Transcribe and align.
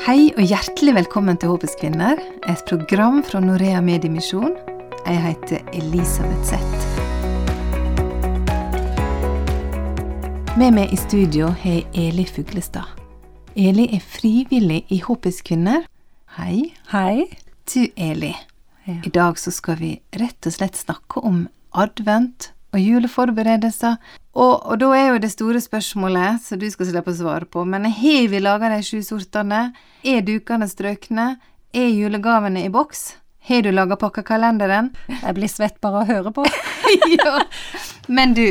Hei 0.00 0.30
og 0.32 0.46
hjertelig 0.48 0.94
velkommen 0.96 1.36
til 1.36 1.50
Håpets 1.52 1.74
kvinner, 1.76 2.16
et 2.48 2.60
program 2.64 3.18
fra 3.20 3.36
Norea 3.44 3.82
Mediemisjon. 3.84 4.54
Jeg 5.04 5.18
heter 5.20 5.66
Elisabeth 5.76 6.40
Zett. 6.48 6.86
Med 10.56 10.72
meg 10.78 10.94
i 10.96 10.96
studio 10.96 11.50
har 11.52 11.76
jeg 11.76 11.84
Eli 12.00 12.24
Fuglestad. 12.24 12.88
Eli 13.52 13.90
er 13.92 14.00
frivillig 14.00 14.86
i 14.88 15.02
Håpets 15.04 15.42
kvinner. 15.44 15.84
Hei. 16.38 16.72
Hei. 16.94 17.28
Du, 17.68 17.84
Eli. 17.92 18.32
Ja. 18.88 19.02
I 19.04 19.12
dag 19.12 19.36
så 19.36 19.52
skal 19.52 19.76
vi 19.82 19.98
rett 20.16 20.48
og 20.48 20.56
slett 20.56 20.80
snakke 20.80 21.20
om 21.20 21.44
advent 21.76 22.54
og 22.72 22.80
juleforberedelser. 22.80 24.00
Og, 24.30 24.60
og 24.62 24.76
da 24.78 24.90
er 24.94 25.08
jo 25.10 25.22
det 25.22 25.32
store 25.32 25.60
spørsmålet, 25.62 26.42
som 26.44 26.60
du 26.60 26.68
skal 26.70 26.90
slippe 26.90 27.10
å 27.10 27.18
svare 27.18 27.48
på, 27.50 27.64
men 27.66 27.88
har 27.90 28.28
vi 28.30 28.42
laga 28.42 28.70
de 28.70 28.78
sju 28.86 29.00
sortene? 29.02 29.70
Er 30.06 30.22
dukene 30.26 30.68
strøkne? 30.70 31.32
Er 31.74 31.90
julegavene 31.90 32.62
i 32.66 32.70
boks? 32.70 33.16
Har 33.50 33.64
du 33.66 33.72
laga 33.74 33.96
pakkekalenderen? 33.98 34.92
Jeg 35.10 35.34
blir 35.34 35.50
svett 35.50 35.80
bare 35.82 36.02
av 36.02 36.04
å 36.04 36.12
høre 36.12 36.34
på. 36.36 36.44
ja. 37.16 37.40
Men 38.06 38.36
du, 38.38 38.46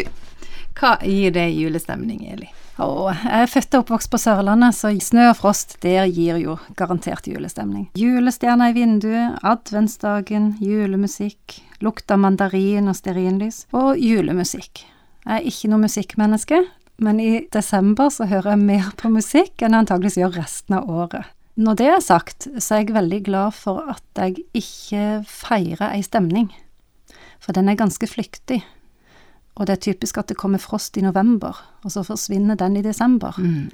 hva 0.79 0.97
gir 1.05 1.31
deg 1.35 1.55
julestemning, 1.55 2.25
Eli? 2.33 2.49
Oh, 2.79 3.09
jeg 3.11 3.43
er 3.43 3.49
født 3.51 3.75
og 3.75 3.81
oppvokst 3.83 4.11
på 4.11 4.19
Sørlandet, 4.21 4.75
så 4.77 4.91
snø 5.03 5.29
og 5.33 5.39
frost, 5.41 5.75
der 5.83 6.05
gir 6.07 6.39
jo 6.39 6.55
garantert 6.79 7.27
julestemning. 7.27 7.89
Julestjerner 7.99 8.71
i 8.71 8.77
vinduet, 8.77 9.35
adventsdagen, 9.43 10.53
julemusikk, 10.63 11.59
lukt 11.83 12.11
av 12.11 12.23
mandarin 12.23 12.87
og 12.87 12.95
stearinlys, 12.95 13.65
og 13.75 13.99
julemusikk. 13.99 14.85
Jeg 15.29 15.43
er 15.43 15.45
ikke 15.45 15.69
noe 15.69 15.83
musikkmenneske, 15.83 16.57
men 17.05 17.19
i 17.21 17.31
desember 17.53 18.09
så 18.09 18.25
hører 18.31 18.55
jeg 18.55 18.63
mer 18.65 18.87
på 18.97 19.11
musikk 19.13 19.61
enn 19.61 19.75
jeg 19.75 19.85
antakeligvis 19.85 20.17
gjør 20.17 20.39
resten 20.39 20.77
av 20.79 20.89
året. 20.89 21.27
Når 21.59 21.77
det 21.77 21.89
er 21.91 22.01
sagt, 22.01 22.47
så 22.57 22.75
er 22.75 22.81
jeg 22.81 22.95
veldig 22.95 23.19
glad 23.27 23.53
for 23.53 23.83
at 23.93 24.01
jeg 24.17 24.41
ikke 24.57 25.03
feirer 25.29 25.91
ei 25.91 26.01
stemning, 26.01 26.47
for 27.37 27.53
den 27.53 27.69
er 27.69 27.77
ganske 27.77 28.09
flyktig. 28.09 28.63
Og 29.59 29.67
det 29.67 29.75
er 29.75 29.85
typisk 29.91 30.17
at 30.17 30.31
det 30.31 30.39
kommer 30.39 30.61
frost 30.63 30.97
i 30.97 31.03
november, 31.05 31.61
og 31.83 31.93
så 31.93 32.01
forsvinner 32.07 32.57
den 32.57 32.79
i 32.79 32.83
desember. 32.85 33.37
Mm. 33.37 33.69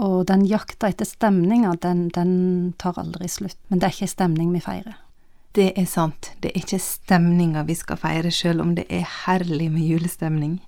Og 0.00 0.24
den 0.30 0.46
jakta 0.48 0.88
etter 0.88 1.04
stemninga, 1.04 1.74
den, 1.82 2.06
den 2.14 2.32
tar 2.80 2.96
aldri 3.02 3.28
slutt. 3.28 3.58
Men 3.68 3.82
det 3.82 3.90
er 3.90 3.98
ikke 3.98 4.14
stemning 4.14 4.54
vi 4.54 4.64
feirer. 4.64 4.96
Det 5.56 5.72
er 5.74 5.86
sant. 5.90 6.30
Det 6.38 6.52
er 6.52 6.62
ikke 6.62 6.78
stemninga 6.82 7.64
vi 7.66 7.74
skal 7.78 7.98
feire, 7.98 8.30
sjøl 8.30 8.62
om 8.62 8.74
det 8.76 8.86
er 8.86 9.06
herlig 9.24 9.66
med 9.72 9.82
julestemning. 9.82 10.60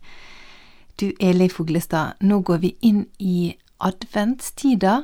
Du, 0.99 1.13
Eli 1.23 1.49
Fuglestad, 1.49 2.19
nå 2.21 2.41
går 2.47 2.63
vi 2.65 2.75
inn 2.83 3.05
i 3.23 3.53
adventstida. 3.83 5.03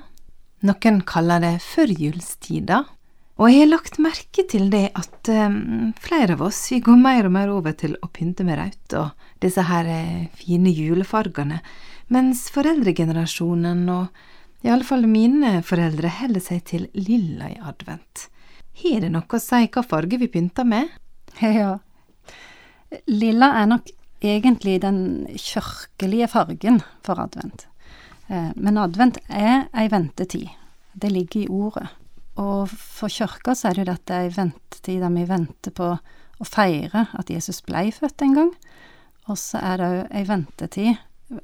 Noen 0.66 1.02
kaller 1.06 1.42
det 1.44 1.58
førjulstida. 1.62 2.84
Og 3.38 3.52
jeg 3.52 3.62
har 3.62 3.70
lagt 3.70 4.00
merke 4.02 4.42
til 4.50 4.66
det 4.72 4.88
at 4.98 5.30
um, 5.30 5.92
flere 6.02 6.34
av 6.34 6.42
oss 6.48 6.58
vi 6.72 6.80
går 6.82 6.98
mer 6.98 7.28
og 7.28 7.34
mer 7.36 7.52
over 7.54 7.76
til 7.78 7.94
å 8.02 8.08
pynte 8.10 8.42
med 8.46 8.58
rødt 8.58 8.96
og 8.98 9.28
disse 9.38 9.62
her 9.68 9.86
eh, 9.86 10.24
fine 10.34 10.72
julefargene, 10.74 11.60
mens 12.10 12.48
foreldregenerasjonen 12.50 13.84
og 13.94 14.66
i 14.66 14.72
alle 14.74 14.82
fall 14.82 15.06
mine 15.06 15.60
foreldre 15.62 16.10
holder 16.18 16.42
seg 16.42 16.64
til 16.66 16.88
lilla 16.98 17.52
i 17.52 17.60
advent. 17.62 18.26
Har 18.78 19.00
det 19.02 19.10
noe 19.12 19.26
å 19.26 19.40
si 19.42 19.66
hva 19.74 19.84
farge 19.86 20.18
vi 20.20 20.30
pynter 20.32 20.66
med? 20.68 20.88
Ja. 21.40 21.78
Lilla 23.06 23.52
er 23.60 23.66
nok 23.68 23.90
egentlig 24.24 24.80
den 24.82 25.26
kirkelige 25.38 26.26
fargen 26.32 26.80
for 27.06 27.20
advent. 27.20 27.66
Eh, 28.28 28.50
Men 28.56 28.78
advent 28.80 29.18
er 29.28 29.68
ei 29.76 29.88
ventetid. 29.92 30.48
Det 30.94 31.10
ligger 31.12 31.44
i 31.44 31.48
ordet. 31.48 31.88
Og 32.38 32.70
for 32.70 33.10
kirka 33.12 33.54
er 33.54 33.74
det 33.76 33.84
jo 33.84 33.90
dette 33.92 34.16
ei 34.16 34.32
ventetid 34.34 35.02
der 35.02 35.14
vi 35.14 35.26
venter 35.28 35.74
på 35.74 35.92
å 36.38 36.46
feire 36.46 37.06
at 37.18 37.30
Jesus 37.30 37.60
blei 37.66 37.90
født 37.94 38.22
en 38.22 38.34
gang. 38.34 38.52
Og 39.28 39.38
så 39.38 39.60
er 39.60 39.78
det 39.78 39.88
òg 39.92 40.12
ei 40.16 40.24
ventetid 40.28 40.90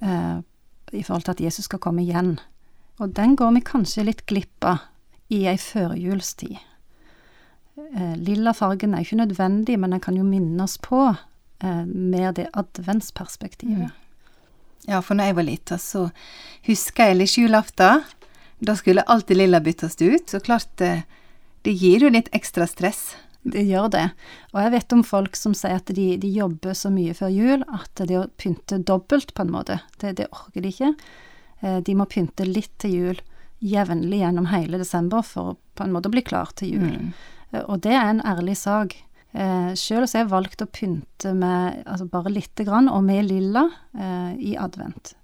eh, 0.00 0.36
i 0.94 1.02
forhold 1.02 1.26
til 1.26 1.34
at 1.36 1.44
Jesus 1.44 1.68
skal 1.68 1.82
komme 1.82 2.02
igjen. 2.02 2.36
Og 3.02 3.14
den 3.14 3.34
går 3.36 3.56
vi 3.56 3.64
kanskje 3.66 4.06
litt 4.06 4.24
glipp 4.30 4.64
av 4.64 4.86
i 5.34 5.44
ei 5.50 5.58
førjulstid. 5.58 6.56
Eh, 7.76 8.16
lilla 8.16 8.54
fargen 8.54 8.94
er 8.94 9.02
ikke 9.02 9.18
nødvendig, 9.18 9.78
men 9.78 9.90
den 9.94 10.00
kan 10.02 10.16
jo 10.18 10.24
minne 10.26 10.62
oss 10.62 10.76
på 10.78 11.00
eh, 11.10 11.84
mer 11.86 12.32
det 12.36 12.48
adventsperspektivet. 12.54 13.90
Ja, 14.86 15.00
for 15.00 15.16
når 15.16 15.30
jeg 15.30 15.36
var 15.38 15.46
lita, 15.48 15.78
så 15.80 16.08
husker 16.68 17.10
jeg 17.10 17.18
litt 17.18 17.36
julaften. 17.38 18.04
Da 18.64 18.74
skulle 18.76 19.02
alltid 19.10 19.40
lilla 19.40 19.60
byttes 19.64 19.96
ut. 20.00 20.28
Så 20.30 20.40
klart, 20.44 20.68
det, 20.78 21.02
det 21.64 21.72
gir 21.72 22.04
jo 22.04 22.12
litt 22.12 22.28
ekstra 22.36 22.66
stress. 22.68 23.14
Det 23.44 23.64
gjør 23.64 23.90
det. 23.92 24.04
Og 24.54 24.60
jeg 24.62 24.72
vet 24.72 24.92
om 24.96 25.02
folk 25.04 25.36
som 25.36 25.52
sier 25.56 25.80
at 25.80 25.90
de, 25.92 26.06
de 26.20 26.30
jobber 26.32 26.76
så 26.76 26.92
mye 26.92 27.12
før 27.16 27.32
jul 27.32 27.64
at 27.68 28.04
det 28.08 28.16
å 28.16 28.28
pynte 28.40 28.78
dobbelt, 28.80 29.34
på 29.36 29.44
en 29.44 29.52
måte, 29.52 29.80
det, 30.00 30.14
det 30.20 30.30
orker 30.32 30.64
de 30.64 30.70
ikke. 30.72 30.92
Eh, 31.60 31.80
De 31.84 31.96
må 31.98 32.06
pynte 32.08 32.46
litt 32.48 32.72
til 32.80 32.94
jul 32.94 33.20
jevnlig 33.64 34.20
gjennom 34.20 34.48
hele 34.52 34.78
desember 34.80 35.24
for 35.24 35.56
på 35.76 35.84
en 35.84 35.92
måte 35.94 36.10
å 36.10 36.14
bli 36.14 36.22
klar 36.24 36.52
til 36.56 36.76
jul. 36.76 36.90
Mm. 36.92 37.12
Eh, 37.54 37.64
Og 37.68 37.80
det 37.80 37.94
er 37.94 38.10
en 38.10 38.22
ærlig 38.26 38.56
sak. 38.58 38.96
Eh, 39.34 39.72
Sjøl 39.74 40.04
har 40.04 40.20
jeg 40.20 40.30
valgt 40.30 40.62
å 40.62 40.70
pynte 40.70 41.34
med 41.34 41.82
altså 41.86 42.06
bare 42.10 42.32
lite 42.32 42.66
grann, 42.66 42.88
og 42.88 43.04
med 43.04 43.26
lilla, 43.30 43.68
eh, 43.98 44.34
i 44.38 44.56
advent. 44.56 45.14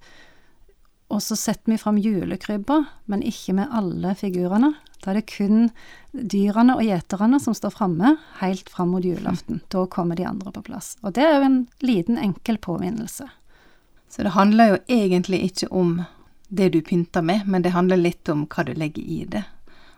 Og 1.10 1.18
så 1.22 1.34
setter 1.36 1.72
vi 1.72 1.78
fram 1.78 1.98
julekrybba, 1.98 2.84
men 3.06 3.22
ikke 3.22 3.54
med 3.54 3.68
alle 3.72 4.14
figurene. 4.14 4.76
Da 5.02 5.10
er 5.10 5.14
det 5.14 5.32
kun 5.32 5.70
dyrene 6.12 6.76
og 6.76 6.84
gjeterne 6.84 7.40
som 7.40 7.54
står 7.54 7.72
framme, 7.74 8.18
helt 8.38 8.68
fram 8.68 8.90
mot 8.90 9.02
julaften. 9.02 9.60
Da 9.70 9.86
kommer 9.86 10.14
de 10.14 10.24
andre 10.24 10.52
på 10.52 10.62
plass. 10.62 10.96
Og 11.02 11.14
det 11.14 11.24
er 11.24 11.38
jo 11.38 11.46
en 11.46 11.68
liten, 11.80 12.18
enkel 12.18 12.58
påminnelse. 12.58 13.26
Så 14.08 14.22
det 14.22 14.34
handler 14.36 14.68
jo 14.68 14.78
egentlig 14.88 15.42
ikke 15.50 15.72
om 15.72 16.04
det 16.48 16.72
du 16.72 16.80
pynter 16.82 17.22
med, 17.22 17.46
men 17.46 17.62
det 17.62 17.72
handler 17.72 17.96
litt 17.96 18.28
om 18.28 18.46
hva 18.46 18.64
du 18.66 18.74
legger 18.74 19.02
i 19.02 19.24
det, 19.24 19.44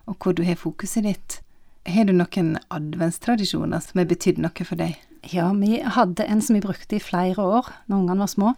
og 0.07 0.17
hvor 0.19 0.33
du 0.33 0.45
har 0.45 0.57
fokuset 0.61 1.05
ditt. 1.05 1.41
Har 1.89 2.07
du 2.07 2.13
noen 2.15 2.55
adventstradisjoner 2.71 3.83
som 3.83 3.99
har 3.99 4.07
betydd 4.11 4.39
noe 4.43 4.67
for 4.67 4.79
deg? 4.79 4.95
Ja, 5.31 5.49
vi 5.55 5.81
hadde 5.83 6.27
en 6.27 6.43
som 6.43 6.55
vi 6.55 6.63
brukte 6.63 6.99
i 6.99 7.03
flere 7.03 7.43
år 7.43 7.71
når 7.87 7.97
ungene 7.97 8.23
var 8.23 8.31
små. 8.31 8.53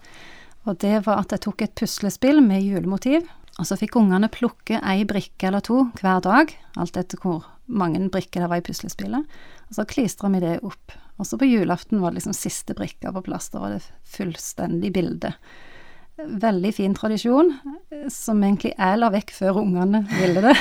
Og 0.65 0.79
det 0.81 1.03
var 1.07 1.23
at 1.23 1.33
jeg 1.33 1.45
tok 1.45 1.65
et 1.65 1.75
puslespill 1.77 2.41
med 2.45 2.65
julemotiv, 2.65 3.27
og 3.61 3.69
så 3.69 3.77
fikk 3.81 3.97
ungene 4.01 4.31
plukke 4.33 4.81
ei 4.81 5.05
brikke 5.09 5.49
eller 5.49 5.65
to 5.65 5.85
hver 6.01 6.23
dag, 6.25 6.53
alt 6.81 6.97
etter 7.01 7.21
hvor 7.21 7.45
mange 7.65 8.01
brikker 8.13 8.45
det 8.45 8.51
var 8.51 8.61
i 8.61 8.67
puslespillet. 8.67 9.37
Og 9.69 9.77
så 9.77 9.87
klistra 9.89 10.29
vi 10.33 10.43
det 10.45 10.59
opp. 10.67 10.97
Og 11.21 11.29
så 11.29 11.39
på 11.39 11.49
julaften 11.49 12.01
var 12.03 12.13
det 12.13 12.21
liksom 12.21 12.37
siste 12.37 12.75
brikka 12.77 13.13
på 13.15 13.23
plass, 13.29 13.53
da 13.53 13.63
var 13.63 13.77
det 13.77 13.85
fullstendig 14.17 14.91
bilde. 14.97 15.33
Veldig 16.17 16.71
fin 16.77 16.95
tradisjon, 16.95 17.49
eh, 17.91 18.05
som 18.13 18.43
egentlig 18.45 18.75
jeg 18.79 18.99
la 19.01 19.09
vekk 19.11 19.33
før 19.35 19.59
ungene 19.65 20.05
ville 20.15 20.45
det. 20.45 20.55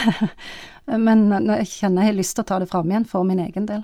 Men 1.07 1.27
jeg 1.29 1.67
kjenner 1.69 2.03
jeg 2.07 2.11
har 2.13 2.17
lyst 2.17 2.35
til 2.37 2.43
å 2.43 2.47
ta 2.49 2.57
det 2.63 2.69
fram 2.71 2.89
igjen 2.89 3.05
for 3.07 3.23
min 3.27 3.39
egen 3.43 3.67
del. 3.69 3.83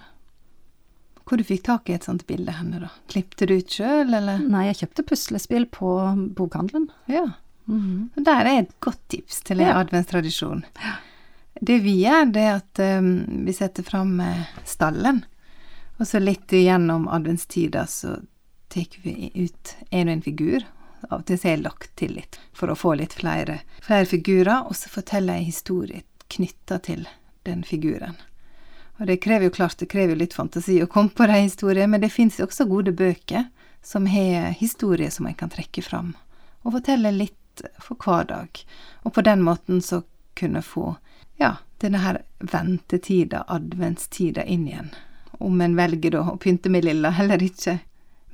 Hvor 1.29 1.37
du 1.37 1.43
fikk 1.45 1.61
tak 1.67 1.89
i 1.89 1.93
et 1.93 2.07
sånt 2.07 2.25
bilde 2.25 2.55
henne, 2.57 2.79
da? 2.81 2.89
Klippte 3.11 3.45
du 3.45 3.53
ut 3.59 3.69
sjøl, 3.69 4.09
eller? 4.17 4.41
Nei, 4.49 4.63
jeg 4.71 4.79
kjøpte 4.81 5.05
puslespill 5.11 5.67
på 5.69 5.91
bokhandelen. 6.35 6.87
Ja. 7.11 7.27
Mhm. 7.69 8.09
Der 8.25 8.49
er 8.49 8.63
et 8.63 8.73
godt 8.81 9.03
tips 9.13 9.43
til 9.45 9.61
en 9.61 9.67
Ja. 9.69 9.77
adventstradisjon. 9.83 10.63
Det 11.61 11.77
vi 11.83 11.99
gjør, 12.01 12.31
det 12.33 12.41
er 12.47 12.55
at 12.63 12.81
um, 12.97 13.45
vi 13.45 13.53
setter 13.53 13.83
fram 13.85 14.15
eh, 14.23 14.47
stallen, 14.65 15.21
og 15.99 16.07
så 16.07 16.17
litt 16.23 16.47
gjennom 16.55 17.05
adventstida 17.11 17.85
så 17.91 18.15
tar 18.73 18.97
vi 19.03 19.29
ut 19.35 19.75
en 19.91 20.07
og 20.07 20.13
en 20.13 20.21
figur. 20.25 20.65
Av 21.07 21.21
og 21.21 21.25
til 21.27 21.39
er 21.39 21.55
jeg 21.55 21.63
lagt 21.63 21.91
til 21.99 22.15
litt, 22.17 22.39
for 22.53 22.71
å 22.71 22.77
få 22.77 22.95
litt 22.99 23.15
flere, 23.21 23.61
flere 23.85 24.07
figurer, 24.09 24.67
og 24.67 24.75
så 24.75 24.91
forteller 24.91 25.39
jeg 25.39 25.51
historie 25.53 26.03
knytta 26.29 26.79
til 26.85 27.07
den 27.47 27.63
figuren. 27.63 28.17
Og 28.99 29.07
det 29.07 29.21
krever 29.23 29.47
jo 29.47 29.55
klart, 29.55 29.77
det 29.79 29.87
krever 29.91 30.13
jo 30.13 30.19
litt 30.19 30.35
fantasi 30.35 30.81
å 30.83 30.89
komme 30.91 31.15
på 31.15 31.27
de 31.29 31.39
historiene, 31.39 31.87
men 31.87 32.03
det 32.03 32.11
fins 32.11 32.39
jo 32.39 32.49
også 32.49 32.67
gode 32.67 32.91
bøker 32.91 33.47
som 33.81 34.09
har 34.11 34.51
historier 34.59 35.09
som 35.09 35.29
en 35.29 35.37
kan 35.39 35.51
trekke 35.51 35.81
fram, 35.81 36.13
og 36.63 36.75
fortelle 36.75 37.13
litt 37.15 37.63
for 37.79 37.95
hver 37.95 38.27
dag. 38.27 38.59
Og 39.07 39.13
på 39.15 39.23
den 39.23 39.41
måten 39.43 39.81
så 39.81 40.03
kunne 40.39 40.61
få, 40.61 40.97
ja, 41.39 41.55
denne 41.79 42.03
her 42.03 42.21
ventetida, 42.39 43.45
adventstida, 43.47 44.43
inn 44.43 44.67
igjen. 44.67 44.91
Om 45.39 45.61
en 45.61 45.75
velger 45.79 46.11
da 46.11 46.25
å 46.27 46.37
pynte 46.37 46.71
med 46.71 46.83
lilla 46.83 47.13
eller 47.19 47.43
ikke. 47.43 47.77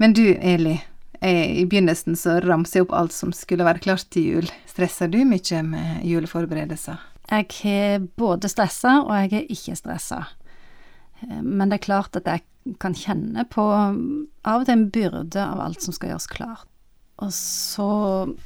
Men 0.01 0.13
du, 0.17 0.25
Eli, 0.41 0.79
i 1.23 1.65
begynnelsen 1.65 2.15
så 2.19 2.39
ramser 2.44 2.79
jeg 2.79 2.88
opp 2.88 2.94
alt 2.97 3.13
som 3.15 3.31
skulle 3.35 3.65
være 3.67 3.79
klart 3.83 4.07
til 4.13 4.23
jul. 4.23 4.50
Stresser 4.67 5.07
du 5.12 5.19
mye 5.25 5.62
med 5.63 6.03
juleforberedelser? 6.06 6.97
Jeg 7.31 7.47
har 7.63 8.00
både 8.17 8.50
stressa, 8.51 9.00
og 9.01 9.13
jeg 9.15 9.33
er 9.33 9.47
ikke 9.56 9.75
stressa. 9.79 10.25
Eh, 11.23 11.41
Men 11.41 11.69
det 11.69 11.79
er 11.79 11.85
klart 11.88 12.15
at 12.15 12.25
jeg 12.25 12.44
kan 12.81 12.94
kjenne 12.97 13.45
på 13.50 13.62
mm, 13.95 14.27
av 14.45 14.62
og 14.62 14.65
til 14.65 14.73
en 14.77 14.89
byrde 14.89 15.41
av 15.41 15.59
alt 15.62 15.81
som 15.85 15.94
skal 15.94 16.09
gjøres 16.13 16.27
klart. 16.27 16.65
Og 17.23 17.29
så 17.31 17.85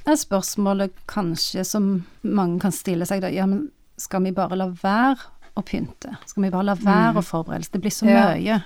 er 0.05 0.15
spørsmålet 0.19 0.93
kanskje 1.09 1.63
som 1.65 2.03
mange 2.21 2.59
kan 2.61 2.71
stille 2.75 3.05
seg, 3.09 3.23
da, 3.23 3.31
ja, 3.33 3.47
men 3.49 3.71
skal 3.97 4.21
vi 4.23 4.31
bare 4.31 4.55
la 4.59 4.67
være 4.69 5.17
å 5.57 5.63
pynte? 5.65 6.13
Skal 6.29 6.43
vi 6.45 6.51
bare 6.53 6.67
la 6.69 6.75
være 6.77 7.17
å 7.19 7.25
forberede? 7.25 7.71
Det 7.73 7.81
blir 7.81 7.91
så 7.91 8.05
Ja. 8.07 8.33
mye. 8.35 8.59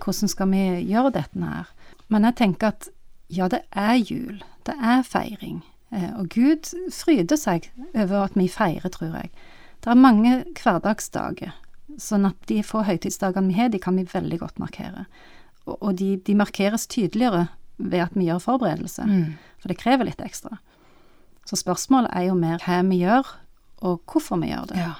Hvordan 0.00 0.28
skal 0.28 0.48
vi 0.50 0.64
gjøre 0.90 1.12
dette 1.12 1.38
her? 1.40 1.66
Men 2.08 2.24
jeg 2.24 2.34
tenker 2.36 2.66
at 2.74 2.88
ja, 3.30 3.48
det 3.48 3.62
er 3.72 3.94
jul. 4.00 4.42
Det 4.66 4.74
er 4.82 5.02
feiring. 5.06 5.62
Eh, 5.92 6.10
Og 6.18 6.28
Gud 6.34 6.68
fryder 6.94 7.36
seg 7.40 7.70
over 7.94 8.24
at 8.24 8.34
vi 8.38 8.48
feirer, 8.48 8.90
tror 8.90 9.14
jeg. 9.16 9.30
Det 9.80 9.90
er 9.90 9.98
mange 9.98 10.44
hverdagsdager, 10.60 11.52
sånn 11.98 12.26
at 12.28 12.36
de 12.46 12.60
få 12.62 12.82
høytidsdagene 12.86 13.48
vi 13.48 13.56
har, 13.56 13.68
de 13.72 13.78
kan 13.82 13.96
vi 13.96 14.04
veldig 14.04 14.38
godt 14.42 14.58
markere. 14.60 15.06
Og, 15.66 15.94
de, 15.96 16.16
de 16.26 16.34
markeres 16.34 16.86
tydeligere 16.90 17.48
ved 17.78 18.00
at 18.04 18.14
vi 18.14 18.26
gjør 18.28 18.38
forberedelse, 18.44 19.06
Mm. 19.06 19.38
for 19.58 19.68
det 19.68 19.78
krever 19.78 20.04
litt 20.04 20.20
ekstra. 20.20 20.58
Så 21.46 21.56
spørsmålet 21.56 22.10
er 22.14 22.26
jo 22.28 22.34
mer 22.34 22.58
hva 22.66 22.82
vi 22.88 23.00
gjør, 23.00 23.26
og 23.82 24.00
hvorfor 24.06 24.36
vi 24.42 24.50
gjør 24.52 24.66
det. 24.68 24.76
Ja. 24.76 24.92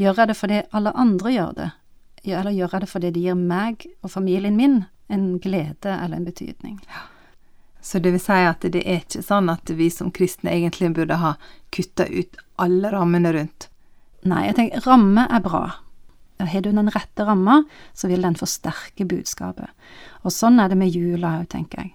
Gjør 0.00 0.16
jeg 0.22 0.28
det 0.28 0.36
fordi 0.36 0.62
alle 0.72 0.92
andre 0.96 1.30
gjør 1.34 1.52
det, 1.54 1.70
eller 2.24 2.50
gjør 2.56 2.72
jeg 2.72 2.80
det 2.80 2.88
fordi 2.88 3.10
det 3.12 3.22
gir 3.22 3.34
meg 3.36 3.86
og 4.02 4.10
familien 4.10 4.56
min 4.56 4.84
en 5.10 5.38
glede 5.38 5.92
eller 6.02 6.16
en 6.16 6.24
betydning? 6.24 6.80
Så 7.82 7.98
det 7.98 8.12
vil 8.14 8.22
si 8.22 8.38
at 8.46 8.64
det 8.64 8.82
er 8.84 9.00
ikke 9.02 9.22
sånn 9.24 9.48
at 9.52 9.70
vi 9.76 9.88
som 9.92 10.10
kristne 10.12 10.52
egentlig 10.52 10.92
burde 10.96 11.20
ha 11.20 11.34
kutta 11.74 12.06
ut 12.08 12.40
alle 12.60 12.90
rammene 12.92 13.32
rundt. 13.36 13.70
Nei, 14.28 14.44
jeg 14.50 14.58
tenker 14.58 14.84
ramme 14.84 15.24
er 15.32 15.40
bra. 15.44 15.62
Har 16.40 16.64
du 16.64 16.70
den 16.72 16.92
rette 16.92 17.24
ramma, 17.24 17.62
så 17.92 18.08
vil 18.08 18.24
den 18.24 18.36
forsterke 18.36 19.04
budskapet. 19.08 19.68
Og 20.24 20.32
sånn 20.32 20.60
er 20.60 20.72
det 20.72 20.78
med 20.80 20.92
jula 20.92 21.38
òg, 21.40 21.48
tenker 21.52 21.84
jeg. 21.84 21.94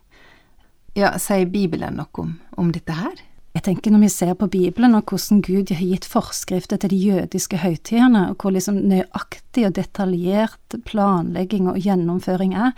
Ja, 0.96 1.16
sier 1.20 1.50
Bibelen 1.52 1.98
noe 2.00 2.22
om, 2.22 2.36
om 2.62 2.70
dette 2.74 2.94
her? 2.96 3.18
Jeg 3.56 3.64
tenker 3.64 3.94
når 3.94 4.02
vi 4.04 4.12
ser 4.12 4.34
på 4.36 4.50
Bibelen 4.52 4.98
og 4.98 5.08
hvordan 5.08 5.42
Gud 5.46 5.72
har 5.72 5.84
gitt 5.84 6.06
forskrifter 6.12 6.80
til 6.81 6.92
de 6.92 6.98
jødiske 7.00 7.60
høytidene, 7.62 8.26
og 8.31 8.42
hvor 8.42 8.52
liksom 8.52 8.81
nøyaktig 8.92 9.64
og 9.70 9.78
detaljert 9.78 10.76
planlegging 10.88 11.70
og 11.72 11.80
gjennomføring 11.80 12.56
er, 12.60 12.74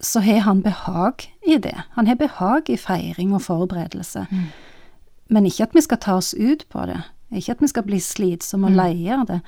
så 0.00 0.20
har 0.24 0.44
han 0.46 0.62
behag 0.64 1.26
i 1.46 1.58
det. 1.58 1.76
Han 1.96 2.06
har 2.06 2.16
behag 2.16 2.70
i 2.70 2.76
feiring 2.80 3.34
og 3.36 3.42
forberedelse. 3.42 4.26
Men 5.30 5.46
ikke 5.46 5.68
at 5.68 5.76
vi 5.76 5.82
skal 5.84 6.00
ta 6.02 6.16
oss 6.18 6.32
ut 6.34 6.66
på 6.72 6.86
det. 6.88 7.00
Ikke 7.30 7.52
at 7.52 7.62
vi 7.62 7.68
skal 7.70 7.86
bli 7.86 8.00
slitsomme 8.02 8.70
og 8.70 8.78
leie 8.80 9.14
av 9.14 9.26
det. 9.28 9.40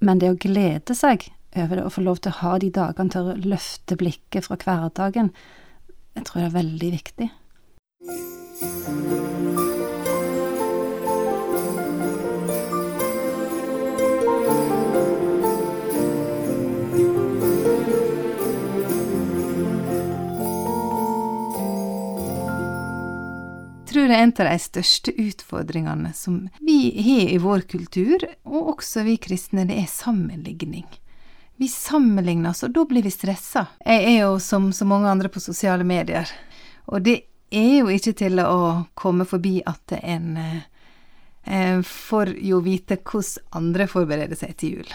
Men 0.00 0.18
det 0.18 0.32
å 0.32 0.40
glede 0.40 0.96
seg 0.96 1.28
over 1.54 1.76
det, 1.76 1.84
og 1.84 1.94
få 1.94 2.02
lov 2.02 2.18
til 2.22 2.32
å 2.32 2.40
ha 2.40 2.56
de 2.58 2.70
dagene 2.74 3.14
til 3.14 3.30
å 3.30 3.36
løfte 3.38 3.96
blikket 4.00 4.48
fra 4.48 4.58
hverdagen, 4.58 5.30
jeg 6.14 6.26
tror 6.26 6.40
det 6.40 6.48
er 6.48 6.56
veldig 6.58 6.90
viktig. 6.96 7.28
En 24.24 24.32
av 24.38 24.48
de 24.48 24.58
største 24.58 25.12
utfordringene 25.20 26.12
som 26.16 26.48
vi 26.60 26.78
har 26.96 27.30
i 27.34 27.38
vår 27.38 27.66
kultur, 27.68 28.24
og 28.48 28.74
også 28.76 29.04
vi 29.04 29.18
kristne, 29.20 29.66
det 29.68 29.76
er 29.82 29.90
sammenligning. 29.90 30.86
Vi 31.60 31.68
sammenligner 31.68 32.50
oss, 32.50 32.64
og 32.66 32.72
da 32.74 32.86
blir 32.88 33.04
vi 33.04 33.12
stressa. 33.14 33.66
Jeg 33.84 34.08
er 34.14 34.18
jo 34.24 34.38
som 34.42 34.72
så 34.72 34.88
mange 34.88 35.10
andre 35.12 35.30
på 35.30 35.42
sosiale 35.44 35.84
medier, 35.86 36.30
og 36.88 37.04
det 37.04 37.20
er 37.54 37.82
jo 37.82 37.90
ikke 37.92 38.14
til 38.18 38.40
å 38.42 38.86
komme 38.98 39.26
forbi 39.28 39.60
at 39.66 39.94
en 40.00 40.38
eh, 40.40 41.82
får 41.84 42.34
jo 42.42 42.62
vite 42.64 42.98
hvordan 42.98 43.60
andre 43.60 43.86
forbereder 43.90 44.40
seg 44.40 44.56
til 44.58 44.78
jul. 44.78 44.94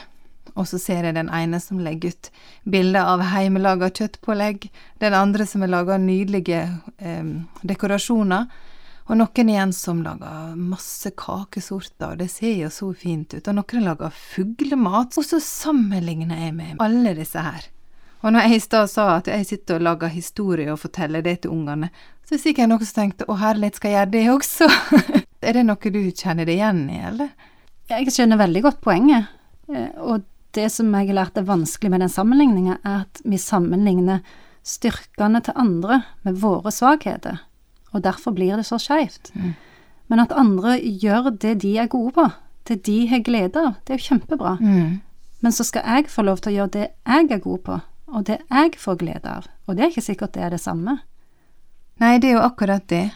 Og 0.58 0.66
så 0.68 0.80
ser 0.82 1.06
jeg 1.06 1.16
den 1.16 1.30
ene 1.32 1.62
som 1.64 1.80
legger 1.80 2.12
ut 2.12 2.32
bilder 2.68 3.14
av 3.14 3.24
hjemmelaga 3.30 3.92
kjøttpålegg, 3.94 4.66
den 5.00 5.16
andre 5.16 5.46
som 5.48 5.64
har 5.64 5.72
laga 5.72 6.00
nydelige 6.02 6.66
eh, 6.98 7.32
dekorasjoner, 7.62 8.50
og 9.10 9.18
noen 9.18 9.50
igjen 9.50 9.72
som 9.74 10.04
lager 10.06 10.54
masse 10.54 11.10
kakesorter, 11.18 12.12
og 12.14 12.20
det 12.22 12.30
ser 12.30 12.54
jo 12.60 12.70
så 12.74 12.92
fint 12.94 13.34
ut, 13.34 13.48
og 13.50 13.58
noen 13.58 13.88
lager 13.88 14.14
fuglemat, 14.14 15.18
og 15.18 15.26
så 15.26 15.40
sammenligner 15.42 16.46
jeg 16.46 16.56
med 16.60 16.84
alle 16.84 17.16
disse 17.18 17.42
her. 17.42 17.66
Og 18.22 18.36
når 18.36 18.46
jeg 18.46 18.56
i 18.60 18.64
stad 18.68 18.90
sa 18.92 19.06
at 19.16 19.30
jeg 19.32 19.48
sitter 19.48 19.80
og 19.80 19.86
lager 19.88 20.12
historie 20.14 20.70
og 20.74 20.82
forteller 20.82 21.24
det 21.26 21.40
til 21.42 21.56
ungene, 21.56 21.90
så 22.28 22.36
er 22.36 22.44
sikkert 22.44 22.70
noen 22.70 22.86
som 22.86 23.00
tenkte 23.00 23.26
å 23.32 23.38
herlighet, 23.40 23.80
skal 23.80 23.94
jeg 23.94 23.98
gjøre 23.98 24.14
det 24.14 24.26
også? 24.36 24.68
er 25.48 25.58
det 25.58 25.66
noe 25.66 25.94
du 25.96 26.02
kjenner 26.12 26.46
deg 26.46 26.60
igjen 26.60 26.84
i, 26.92 27.00
eller? 27.10 27.32
Jeg 27.90 28.14
skjønner 28.14 28.44
veldig 28.44 28.66
godt 28.68 28.84
poenget. 28.86 29.32
Eh, 29.72 29.90
Og 29.98 30.28
det 30.54 30.68
som 30.74 30.94
jeg 30.94 31.10
har 31.10 31.18
lært 31.24 31.40
er 31.40 31.48
vanskelig 31.50 31.94
med 31.94 32.04
den 32.06 32.14
sammenligninga, 32.14 32.78
er 32.84 33.06
at 33.08 33.22
vi 33.26 33.42
sammenligner 33.42 34.22
styrkene 34.66 35.42
til 35.46 35.58
andre 35.58 36.04
med 36.28 36.38
våre 36.44 36.74
svakheter. 36.74 37.40
Og 37.94 38.04
derfor 38.06 38.36
blir 38.38 38.58
det 38.58 38.68
så 38.68 38.78
skeivt. 38.82 39.32
Men 40.10 40.24
at 40.24 40.34
andre 40.34 40.78
gjør 40.80 41.32
det 41.32 41.60
de 41.64 41.76
er 41.78 41.90
gode 41.92 42.14
på, 42.18 42.26
det 42.70 42.84
de 42.86 42.98
har 43.10 43.24
glede 43.26 43.62
av, 43.62 43.78
det 43.86 43.96
er 43.96 44.02
jo 44.02 44.08
kjempebra. 44.12 44.58
Mm. 44.62 45.00
Men 45.40 45.56
så 45.56 45.64
skal 45.64 45.86
jeg 45.86 46.12
få 46.12 46.26
lov 46.28 46.42
til 46.42 46.52
å 46.52 46.56
gjøre 46.58 46.74
det 46.76 46.88
jeg 46.90 47.30
er 47.32 47.44
god 47.44 47.64
på, 47.66 47.80
og 48.10 48.26
det 48.28 48.40
jeg 48.44 48.76
får 48.82 49.00
glede 49.02 49.36
av. 49.40 49.48
Og 49.68 49.78
det 49.78 49.86
er 49.86 49.94
ikke 49.94 50.06
sikkert 50.06 50.36
det 50.36 50.46
er 50.46 50.54
det 50.54 50.62
samme. 50.62 51.00
Nei, 52.00 52.18
det 52.20 52.32
er 52.32 52.38
jo 52.38 52.46
akkurat 52.46 52.86
det. 52.92 53.08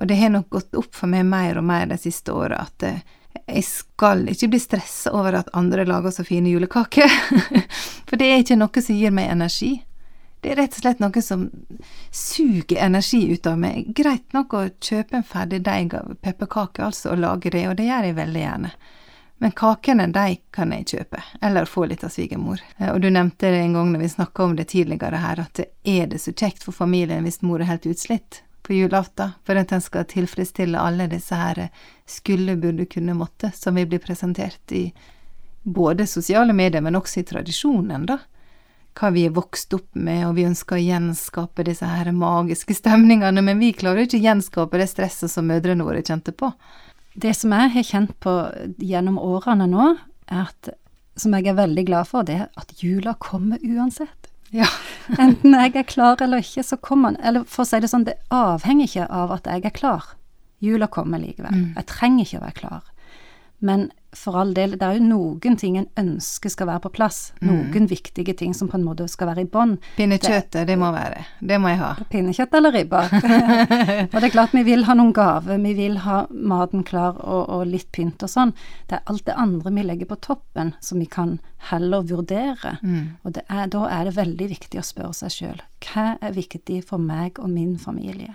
Og 0.00 0.08
det 0.10 0.18
har 0.18 0.32
nok 0.34 0.48
gått 0.50 0.74
opp 0.78 0.94
for 0.94 1.10
meg 1.10 1.26
mer 1.28 1.60
og 1.60 1.66
mer 1.66 1.86
de 1.90 1.98
siste 2.00 2.34
åra 2.34 2.64
at 2.64 2.86
eh, 2.86 3.02
jeg 3.44 3.64
skal 3.66 4.24
ikke 4.30 4.48
bli 4.54 4.60
stressa 4.62 5.12
over 5.14 5.38
at 5.38 5.52
andre 5.58 5.84
lager 5.86 6.14
så 6.14 6.24
fine 6.26 6.50
julekaker. 6.50 7.10
for 8.08 8.20
det 8.20 8.30
er 8.30 8.42
ikke 8.42 8.58
noe 8.58 8.82
som 8.82 8.98
gir 8.98 9.14
meg 9.14 9.30
energi. 9.32 9.76
Det 10.44 10.50
er 10.52 10.58
rett 10.60 10.74
og 10.76 10.82
slett 10.82 10.98
noe 11.00 11.20
som 11.24 11.46
suger 12.12 12.82
energi 12.84 13.22
ut 13.32 13.46
av 13.48 13.56
meg. 13.62 13.86
Greit 13.96 14.34
nok 14.36 14.52
å 14.52 14.66
kjøpe 14.76 15.16
en 15.16 15.24
ferdig 15.24 15.62
deig 15.64 15.94
av 15.96 16.10
pepperkaker, 16.20 16.84
altså, 16.90 17.14
og 17.14 17.22
lage 17.22 17.48
det, 17.54 17.62
og 17.70 17.78
det 17.78 17.86
gjør 17.86 18.08
jeg 18.10 18.16
veldig 18.18 18.42
gjerne. 18.42 18.72
Men 19.40 19.54
kakene, 19.56 20.06
de 20.12 20.36
kan 20.52 20.74
jeg 20.76 20.84
kjøpe, 20.92 21.22
eller 21.40 21.64
få 21.64 21.86
litt 21.88 22.04
av 22.04 22.12
svigermor. 22.12 22.60
Eh, 22.76 22.90
Og 22.92 23.00
du 23.00 23.08
nevnte 23.08 23.48
det 23.54 23.62
en 23.62 23.72
gang 23.78 23.94
når 23.94 24.04
vi 24.04 24.10
snakka 24.18 24.44
om 24.44 24.56
det 24.56 24.68
tidligere 24.74 25.22
her, 25.22 25.40
at 25.40 25.62
det 25.62 25.66
er 25.88 26.12
det 26.12 26.20
så 26.20 26.36
kjekt 26.36 26.68
for 26.68 26.76
familien 26.76 27.24
hvis 27.24 27.40
mor 27.40 27.64
er 27.64 27.72
helt 27.72 27.88
utslitt 27.88 28.42
på 28.68 28.76
julaften, 28.76 29.32
for 29.48 29.56
at 29.56 29.72
en 29.72 29.80
skal 29.80 30.04
tilfredsstille 30.12 30.76
alle 30.76 31.08
disse 31.08 31.40
her 31.40 31.70
skulle, 32.04 32.58
burde, 32.60 32.84
kunne, 32.84 33.16
måtte, 33.16 33.48
som 33.56 33.80
vi 33.80 33.88
blir 33.88 34.04
presentert 34.04 34.76
i 34.76 34.90
både 35.64 36.04
sosiale 36.06 36.52
medier, 36.52 36.84
men 36.84 37.00
også 37.00 37.20
i 37.20 37.28
tradisjonen, 37.32 38.04
da. 38.12 38.20
Hva 38.94 39.10
vi 39.10 39.24
er 39.26 39.34
vokst 39.34 39.74
opp 39.74 39.88
med, 39.98 40.22
og 40.28 40.36
vi 40.36 40.46
ønsker 40.46 40.76
å 40.76 40.82
gjenskape 40.82 41.64
disse 41.66 41.88
her 41.88 42.12
magiske 42.14 42.76
stemningene, 42.78 43.42
men 43.42 43.58
vi 43.58 43.72
klarer 43.74 44.06
ikke 44.06 44.20
å 44.20 44.26
gjenskape 44.28 44.78
det 44.78 44.86
stresset 44.92 45.32
som 45.32 45.48
mødrene 45.50 45.86
våre 45.86 46.04
kjente 46.06 46.34
på. 46.34 46.52
Det 47.14 47.34
som 47.34 47.54
jeg 47.54 47.72
har 47.74 47.88
kjent 47.88 48.14
på 48.22 48.34
gjennom 48.82 49.18
årene 49.22 49.66
nå, 49.70 49.88
er 50.30 50.46
at, 50.46 50.70
som 51.18 51.34
jeg 51.34 51.50
er 51.50 51.58
veldig 51.58 51.84
glad 51.90 52.10
for, 52.10 52.26
det 52.26 52.38
er 52.44 52.46
at 52.58 52.74
jula 52.82 53.16
kommer 53.22 53.62
uansett. 53.62 54.30
Ja. 54.54 54.68
Enten 55.22 55.54
jeg 55.58 55.74
er 55.74 55.86
klar 55.90 56.22
eller 56.22 56.42
ikke, 56.42 56.62
så 56.62 56.78
kommer 56.78 57.14
den. 57.14 57.22
Eller 57.26 57.46
for 57.50 57.64
å 57.64 57.68
si 57.68 57.82
det 57.82 57.90
sånn, 57.90 58.06
det 58.06 58.18
avhenger 58.34 58.86
ikke 58.86 59.10
av 59.10 59.34
at 59.34 59.50
jeg 59.50 59.66
er 59.66 59.74
klar. 59.74 60.14
Jula 60.62 60.86
kommer 60.88 61.20
likevel. 61.20 61.72
Jeg 61.74 61.90
trenger 61.90 62.24
ikke 62.24 62.38
å 62.38 62.44
være 62.46 62.60
klar. 62.60 62.90
Men 63.64 63.88
for 64.18 64.38
all 64.40 64.54
del, 64.56 64.76
det 64.78 64.86
er 64.86 64.98
jo 64.98 65.04
noen 65.06 65.58
ting 65.60 65.78
en 65.78 65.88
ønsker 66.00 66.52
skal 66.52 66.68
være 66.70 66.84
på 66.86 66.92
plass. 66.96 67.18
Noen 67.44 67.88
viktige 67.90 68.34
ting 68.38 68.54
som 68.56 68.70
på 68.70 68.78
en 68.78 68.86
måte 68.86 69.06
skal 69.10 69.30
være 69.32 69.44
i 69.44 69.50
bånn. 69.50 69.76
Pinnekjøttet, 69.98 70.66
det 70.68 70.76
må 70.80 70.90
være. 70.94 71.24
Det 71.40 71.58
må 71.60 71.72
jeg 71.72 71.80
ha. 71.82 71.92
Pinnekjøtt 72.12 72.56
eller 72.58 72.74
ribba. 72.74 73.04
og 74.12 74.16
det 74.18 74.28
er 74.28 74.34
klart 74.34 74.56
vi 74.56 74.64
vil 74.66 74.86
ha 74.88 74.96
noen 74.98 75.14
gaver, 75.16 75.60
vi 75.62 75.74
vil 75.78 76.00
ha 76.06 76.24
maten 76.30 76.84
klar 76.86 77.18
og, 77.20 77.42
og 77.58 77.66
litt 77.70 77.90
pynt 77.94 78.24
og 78.24 78.30
sånn. 78.30 78.54
Det 78.88 78.98
er 78.98 79.12
alt 79.12 79.26
det 79.28 79.38
andre 79.40 79.74
vi 79.74 79.86
legger 79.86 80.10
på 80.10 80.20
toppen 80.30 80.74
som 80.84 81.02
vi 81.02 81.08
kan 81.10 81.38
heller 81.70 82.04
vurdere. 82.06 82.76
Og 83.24 83.36
det 83.36 83.46
er, 83.48 83.68
da 83.72 83.86
er 83.90 84.08
det 84.08 84.18
veldig 84.18 84.50
viktig 84.56 84.80
å 84.80 84.86
spørre 84.86 85.16
seg 85.24 85.38
sjøl 85.38 85.64
hva 85.84 86.14
er 86.24 86.32
viktig 86.32 86.80
for 86.88 87.02
meg 87.02 87.40
og 87.42 87.50
min 87.52 87.76
familie. 87.80 88.32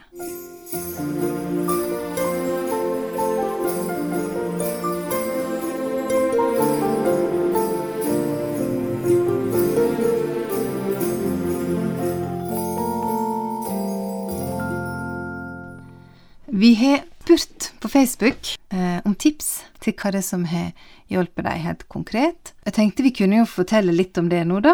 Vi 16.59 16.75
har 16.75 16.99
spurt 17.19 17.71
på 17.79 17.89
Facebook 17.89 18.57
eh, 18.69 18.97
om 19.05 19.13
tips 19.15 19.61
til 19.79 19.93
hva 19.95 20.09
det 20.11 20.19
er 20.19 20.25
som 20.27 20.41
har 20.51 20.73
hjulpet 21.07 21.45
deg 21.45 21.61
helt 21.63 21.83
konkret. 21.87 22.51
Jeg 22.67 22.75
tenkte 22.75 23.05
vi 23.05 23.13
kunne 23.15 23.37
jo 23.37 23.45
fortelle 23.47 23.93
litt 23.95 24.17
om 24.19 24.27
det 24.27 24.41
nå, 24.43 24.57
da. 24.65 24.73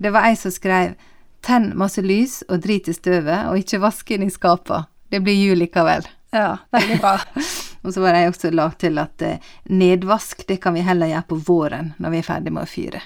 Det 0.00 0.08
var 0.14 0.24
ei 0.24 0.38
som 0.40 0.54
skrev 0.54 0.94
'Tenn 1.44 1.74
masse 1.76 2.00
lys 2.00 2.38
og 2.48 2.62
drit 2.64 2.88
i 2.88 2.94
støvet, 2.96 3.44
og 3.50 3.60
ikke 3.60 3.82
vask 3.82 4.10
inn 4.10 4.24
i 4.24 4.30
skapa. 4.32 4.86
Det 5.12 5.20
blir 5.20 5.36
jul 5.36 5.60
likevel'. 5.60 6.08
Ja, 6.32 6.62
veldig 6.72 6.96
bra. 7.02 7.18
Og 7.84 7.92
så 7.92 8.00
var 8.00 8.16
det 8.16 8.30
også 8.30 8.50
lagt 8.50 8.80
til 8.80 8.96
at 8.98 9.22
eh, 9.22 9.44
nedvask 9.68 10.46
det 10.48 10.56
kan 10.62 10.74
vi 10.74 10.86
heller 10.86 11.12
gjøre 11.12 11.28
på 11.28 11.40
våren, 11.44 11.92
når 11.98 12.10
vi 12.10 12.18
er 12.22 12.28
ferdig 12.30 12.52
med 12.52 12.64
å 12.64 12.70
fyre. 12.72 13.02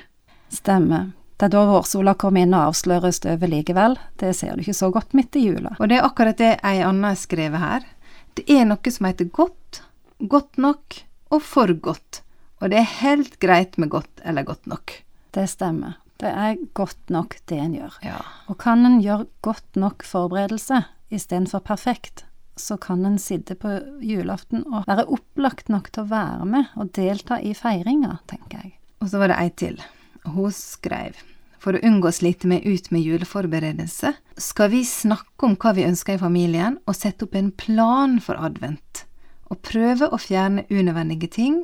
Stemmer. 0.48 1.10
Det 1.36 1.48
er 1.48 1.56
da 1.56 1.64
vårsola 1.66 2.14
kommer 2.14 2.46
inn 2.46 2.54
og 2.54 2.70
avslører 2.70 3.10
støvet 3.10 3.50
likevel. 3.50 3.98
Det 4.14 4.30
ser 4.30 4.54
du 4.54 4.62
ikke 4.62 4.78
så 4.78 4.92
godt 4.94 5.10
midt 5.10 5.34
i 5.34 5.48
jula. 5.48 5.74
Og 5.80 5.90
det 5.90 5.98
er 5.98 6.06
akkurat 6.06 6.38
det 6.38 6.52
ei 6.62 6.78
anna 6.86 7.16
har 7.16 7.18
skrevet 7.18 7.58
her. 7.58 7.90
Det 8.38 8.44
er 8.50 8.64
noe 8.68 8.92
som 8.92 9.08
heter 9.08 9.28
godt, 9.32 9.82
godt 10.18 10.60
nok 10.60 11.02
og 11.32 11.42
for 11.44 11.72
godt. 11.84 12.22
Og 12.62 12.70
det 12.70 12.78
er 12.78 12.94
helt 13.02 13.38
greit 13.42 13.78
med 13.80 13.90
godt 13.92 14.22
eller 14.24 14.46
godt 14.46 14.68
nok. 14.70 14.94
Det 15.34 15.48
stemmer. 15.50 15.98
Det 16.22 16.30
er 16.30 16.58
godt 16.78 17.10
nok 17.10 17.34
det 17.50 17.58
en 17.58 17.72
gjør. 17.74 17.96
Ja. 18.06 18.20
Og 18.46 18.60
kan 18.62 18.86
en 18.86 19.00
gjøre 19.02 19.26
godt 19.42 19.78
nok 19.80 20.04
forberedelse 20.06 20.84
istedenfor 21.12 21.64
perfekt, 21.66 22.24
så 22.56 22.76
kan 22.80 23.04
en 23.08 23.18
sitte 23.18 23.56
på 23.58 23.74
julaften 24.04 24.62
og 24.68 24.86
være 24.86 25.08
opplagt 25.10 25.72
nok 25.72 25.90
til 25.92 26.04
å 26.04 26.12
være 26.12 26.46
med 26.48 26.76
og 26.78 26.92
delta 26.96 27.40
i 27.40 27.54
feiringa, 27.56 28.18
tenker 28.30 28.62
jeg. 28.62 28.76
Og 29.02 29.10
så 29.10 29.20
var 29.20 29.32
det 29.32 29.40
ei 29.42 29.50
til. 29.58 29.82
Hun 30.22 30.54
skrev 30.54 31.18
for 31.62 31.76
å 31.78 31.82
unngå 31.86 32.10
å 32.10 32.14
slite 32.14 32.48
meg 32.50 32.66
ut 32.66 32.90
med 32.90 33.04
juleforberedelse, 33.06 34.12
skal 34.40 34.72
vi 34.72 34.82
snakke 34.88 35.46
om 35.46 35.54
hva 35.60 35.74
vi 35.76 35.86
ønsker 35.86 36.16
i 36.16 36.22
familien, 36.22 36.80
og 36.86 36.98
sette 36.98 37.28
opp 37.28 37.36
en 37.38 37.52
plan 37.54 38.18
for 38.22 38.40
advent. 38.42 39.04
Og 39.52 39.60
prøve 39.62 40.08
å 40.10 40.18
fjerne 40.18 40.66
unødvendige 40.72 41.30
ting, 41.36 41.60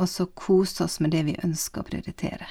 og 0.00 0.08
så 0.08 0.26
kose 0.38 0.86
oss 0.86 1.00
med 1.04 1.12
det 1.12 1.26
vi 1.26 1.36
ønsker 1.44 1.82
å 1.82 1.88
prioritere. 1.90 2.48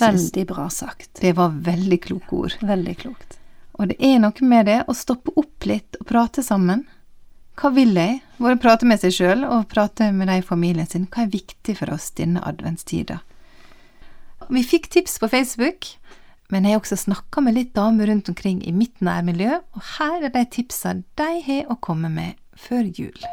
Veldig 0.00 0.46
bra 0.48 0.68
sagt. 0.70 1.18
Det 1.20 1.34
var 1.36 1.52
veldig 1.66 1.98
kloke 2.06 2.36
ord. 2.46 2.56
Veldig 2.62 2.96
klokt. 3.02 3.36
Og 3.76 3.90
det 3.90 3.98
er 4.04 4.18
noe 4.22 4.46
med 4.46 4.68
det 4.68 4.80
å 4.88 4.96
stoppe 4.96 5.34
opp 5.40 5.66
litt 5.68 5.98
og 6.00 6.08
prate 6.08 6.44
sammen. 6.46 6.86
Hva 7.60 7.72
vil 7.74 7.92
jeg? 7.96 8.20
Både 8.38 8.60
prate 8.60 8.88
med 8.88 9.00
seg 9.02 9.12
sjøl 9.12 9.44
og 9.44 9.66
prate 9.68 10.08
med 10.16 10.30
de 10.30 10.38
i 10.40 10.46
familien 10.46 10.88
sin. 10.88 11.08
Hva 11.10 11.26
er 11.26 11.34
viktig 11.34 11.76
for 11.80 11.92
oss 11.92 12.10
denne 12.16 12.40
adventstida? 12.46 13.20
Vi 14.50 14.62
fikk 14.64 14.88
tips 14.90 15.18
på 15.20 15.28
Facebook, 15.30 15.90
men 16.50 16.66
jeg 16.66 16.74
har 16.74 16.82
også 16.82 16.98
snakka 17.06 17.42
med 17.46 17.54
litt 17.56 17.74
damer 17.78 18.10
rundt 18.10 18.28
omkring 18.32 18.60
i 18.66 18.74
mitt 18.74 18.98
nærmiljø, 19.04 19.60
og 19.74 19.86
her 19.96 20.26
er 20.26 20.34
de 20.34 20.44
tipsa 20.50 20.96
de 20.98 21.30
har 21.46 21.70
å 21.70 21.78
komme 21.82 22.10
med 22.12 22.38
før 22.58 22.90
jul. 22.90 23.30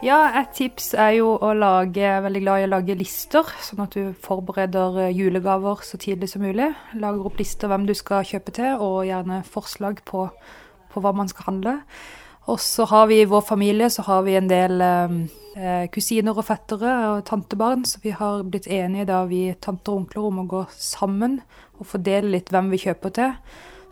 Ja, 0.00 0.30
et 0.40 0.54
tips 0.56 0.94
er 0.96 1.10
jo 1.18 1.34
å 1.44 1.50
lage 1.52 2.00
Jeg 2.00 2.08
er 2.08 2.22
veldig 2.24 2.40
glad 2.40 2.62
i 2.62 2.64
å 2.64 2.70
lage 2.70 2.94
lister, 2.96 3.50
sånn 3.60 3.82
at 3.84 3.92
du 3.92 4.14
forbereder 4.16 4.96
eh, 5.02 5.10
julegaver 5.12 5.82
så 5.84 6.00
tidlig 6.00 6.30
som 6.32 6.40
mulig. 6.46 6.70
Lager 6.96 7.28
opp 7.28 7.36
lister 7.36 7.68
hvem 7.68 7.84
du 7.84 7.92
skal 7.98 8.24
kjøpe 8.24 8.54
til, 8.56 8.80
og 8.80 9.04
gjerne 9.04 9.42
forslag 9.44 10.00
på, 10.08 10.24
på 10.94 11.02
hva 11.04 11.12
man 11.18 11.28
skal 11.28 11.50
handle. 11.50 11.74
Og 12.48 12.60
så 12.60 12.86
har 12.88 13.06
vi 13.06 13.20
i 13.20 13.28
vår 13.28 13.40
familie 13.44 13.90
så 13.90 14.02
har 14.06 14.22
vi 14.26 14.36
en 14.38 14.48
del 14.48 14.80
eh, 14.80 15.86
kusiner 15.92 16.36
og 16.36 16.46
fettere 16.48 16.92
og 17.10 17.24
tantebarn, 17.28 17.84
så 17.84 18.00
vi 18.02 18.14
har 18.16 18.44
blitt 18.48 18.68
enige 18.70 19.08
da 19.10 19.24
vi 19.28 19.42
tanter 19.60 19.92
og 19.92 20.04
onkler 20.04 20.28
om 20.30 20.42
å 20.42 20.48
gå 20.48 20.64
sammen 20.76 21.40
og 21.78 21.88
fordele 21.90 22.32
litt 22.36 22.52
hvem 22.52 22.70
vi 22.72 22.80
kjøper 22.84 23.14
til, 23.16 23.34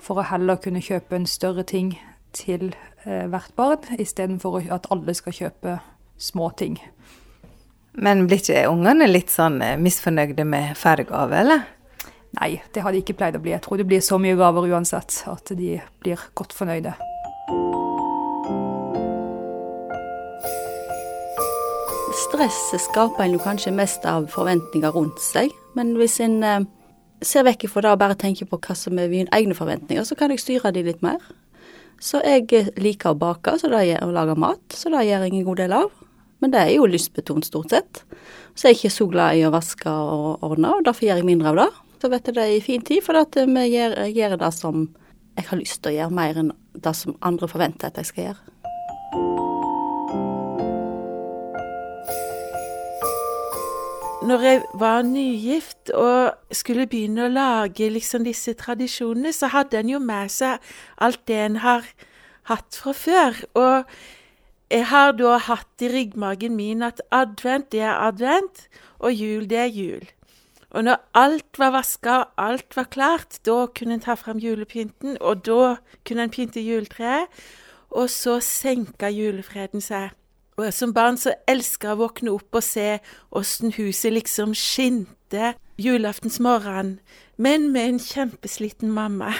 for 0.00 0.20
å 0.20 0.28
heller 0.30 0.60
kunne 0.62 0.84
kjøpe 0.84 1.18
en 1.18 1.28
større 1.28 1.64
ting 1.68 1.94
til 2.36 2.70
eh, 3.04 3.26
hvert 3.30 3.54
barn, 3.58 3.98
istedenfor 3.98 4.62
at 4.74 4.88
alle 4.94 5.14
skal 5.16 5.36
kjøpe 5.36 5.78
små 6.18 6.50
ting. 6.58 6.78
Men 7.98 8.26
blir 8.30 8.40
ikke 8.42 8.68
ungene 8.70 9.08
litt 9.10 9.32
sånn 9.34 9.60
eh, 9.64 9.78
misfornøyde 9.80 10.46
med 10.46 10.78
færre 10.78 11.06
gaver, 11.08 11.42
eller? 11.44 11.66
Nei, 12.38 12.58
det 12.74 12.84
har 12.84 12.92
de 12.92 13.00
ikke 13.00 13.16
pleid 13.18 13.38
å 13.38 13.42
bli. 13.42 13.54
Jeg 13.54 13.64
tror 13.64 13.80
det 13.80 13.88
blir 13.88 14.04
så 14.04 14.18
mye 14.20 14.36
gaver 14.38 14.68
uansett 14.68 15.22
at 15.30 15.54
de 15.56 15.78
blir 16.02 16.28
godt 16.38 16.52
fornøyde. 16.54 16.92
Stresset 22.18 22.82
skaper 22.82 23.22
en 23.22 23.36
jo 23.36 23.38
kanskje 23.42 23.70
mest 23.70 24.02
av 24.08 24.24
forventninger 24.32 24.90
rundt 24.94 25.20
seg, 25.22 25.52
men 25.78 25.92
hvis 26.00 26.16
en 26.24 26.40
eh, 26.42 26.64
ser 27.22 27.44
vekk 27.46 27.68
fra 27.70 27.84
det 27.84 27.92
og 27.94 28.00
bare 28.00 28.16
tenker 28.18 28.48
på 28.50 28.58
hva 28.58 28.74
som 28.78 28.98
er 28.98 29.10
mine 29.12 29.30
egne 29.34 29.54
forventninger, 29.54 30.02
så 30.02 30.16
kan 30.18 30.34
jeg 30.34 30.42
styre 30.42 30.72
de 30.74 30.82
litt 30.88 31.04
mer. 31.04 31.22
Så 32.02 32.18
jeg 32.26 32.48
eh, 32.58 32.72
liker 32.82 33.14
å 33.14 33.18
bake 33.18 33.54
så 33.60 33.70
det 33.70 33.84
gjør, 33.86 34.08
og 34.08 34.16
lage 34.16 34.36
mat, 34.38 34.64
så 34.74 34.90
det 34.94 35.04
gjør 35.06 35.28
jeg 35.28 35.34
en 35.36 35.46
god 35.46 35.62
del 35.62 35.76
av. 35.78 35.94
Men 36.42 36.54
det 36.54 36.64
er 36.64 36.74
jo 36.74 36.90
lystbetont 36.90 37.46
stort 37.46 37.74
sett. 37.74 38.02
Så 38.54 38.66
jeg 38.66 38.74
er 38.74 38.80
ikke 38.80 38.94
så 38.96 39.08
glad 39.14 39.38
i 39.38 39.46
å 39.46 39.54
vaske 39.54 39.90
og 39.90 40.44
ordne, 40.46 40.74
og 40.74 40.84
derfor 40.86 41.06
gjør 41.06 41.22
jeg 41.22 41.30
mindre 41.30 41.54
av 41.54 41.62
det. 41.62 41.70
Så 42.02 42.10
vet 42.10 42.30
jeg 42.30 42.38
det 42.38 42.44
er 42.48 42.56
i 42.56 42.62
fin 42.66 42.86
tid, 42.90 43.02
for 43.06 43.18
at 43.18 43.38
vi 43.38 43.66
gjør, 43.76 43.98
gjør 44.10 44.38
det 44.42 44.52
som 44.58 44.88
jeg 45.38 45.50
har 45.52 45.62
lyst 45.62 45.82
til 45.82 45.94
å 45.94 45.98
gjøre, 46.00 46.18
mer 46.18 46.42
enn 46.42 46.54
det 46.74 46.94
som 46.98 47.14
andre 47.22 47.50
forventer 47.50 47.90
at 47.92 48.02
jeg 48.02 48.10
skal 48.10 48.30
gjøre. 48.30 48.57
Når 54.28 54.42
jeg 54.44 54.62
var 54.74 55.02
nygift 55.02 55.90
og 55.96 56.34
skulle 56.52 56.84
begynne 56.90 57.24
å 57.24 57.32
lage 57.32 57.86
liksom 57.88 58.26
disse 58.26 58.52
tradisjonene, 58.60 59.30
så 59.32 59.48
hadde 59.54 59.78
en 59.78 59.92
jo 59.94 60.00
med 60.04 60.28
seg 60.34 60.58
alt 61.00 61.22
det 61.30 61.38
en 61.46 61.56
har 61.62 61.86
hatt 62.50 62.76
fra 62.76 62.92
før. 62.92 63.38
Og 63.56 63.88
jeg 64.74 64.84
har 64.90 65.14
da 65.16 65.38
hatt 65.46 65.86
i 65.86 65.88
ryggmargen 65.94 66.58
min 66.58 66.84
at 66.84 67.00
advent, 67.08 67.70
det 67.72 67.80
er 67.86 67.96
advent, 68.10 68.66
og 68.98 69.16
jul, 69.16 69.48
det 69.48 69.62
er 69.62 69.72
jul. 69.72 70.04
Og 70.76 70.84
når 70.84 71.00
alt 71.16 71.62
var 71.62 71.72
vaska 71.78 72.20
og 72.26 72.44
alt 72.50 72.76
var 72.76 72.92
klart, 72.92 73.40
da 73.48 73.64
kunne 73.72 73.96
en 73.96 74.04
ta 74.04 74.18
fram 74.20 74.44
julepynten, 74.44 75.16
og 75.24 75.46
da 75.48 75.78
kunne 76.04 76.28
en 76.28 76.36
pynte 76.36 76.60
juletreet. 76.60 77.32
Og 77.96 78.10
så 78.12 78.42
senka 78.44 79.08
julefreden 79.08 79.80
seg. 79.80 80.12
Og 80.58 80.72
som 80.74 80.90
barn 80.94 81.18
så 81.20 81.36
elska 81.46 81.92
jeg 81.92 81.96
å 81.96 82.00
våkne 82.00 82.32
opp 82.34 82.58
og 82.58 82.64
se 82.66 82.98
åssen 83.38 83.76
huset 83.76 84.10
liksom 84.16 84.56
skinte 84.58 85.52
julaftensmorgen, 85.78 86.96
men 87.38 87.68
med 87.70 87.92
en 87.92 88.00
kjempesliten 88.02 88.90
mamma. 88.90 89.30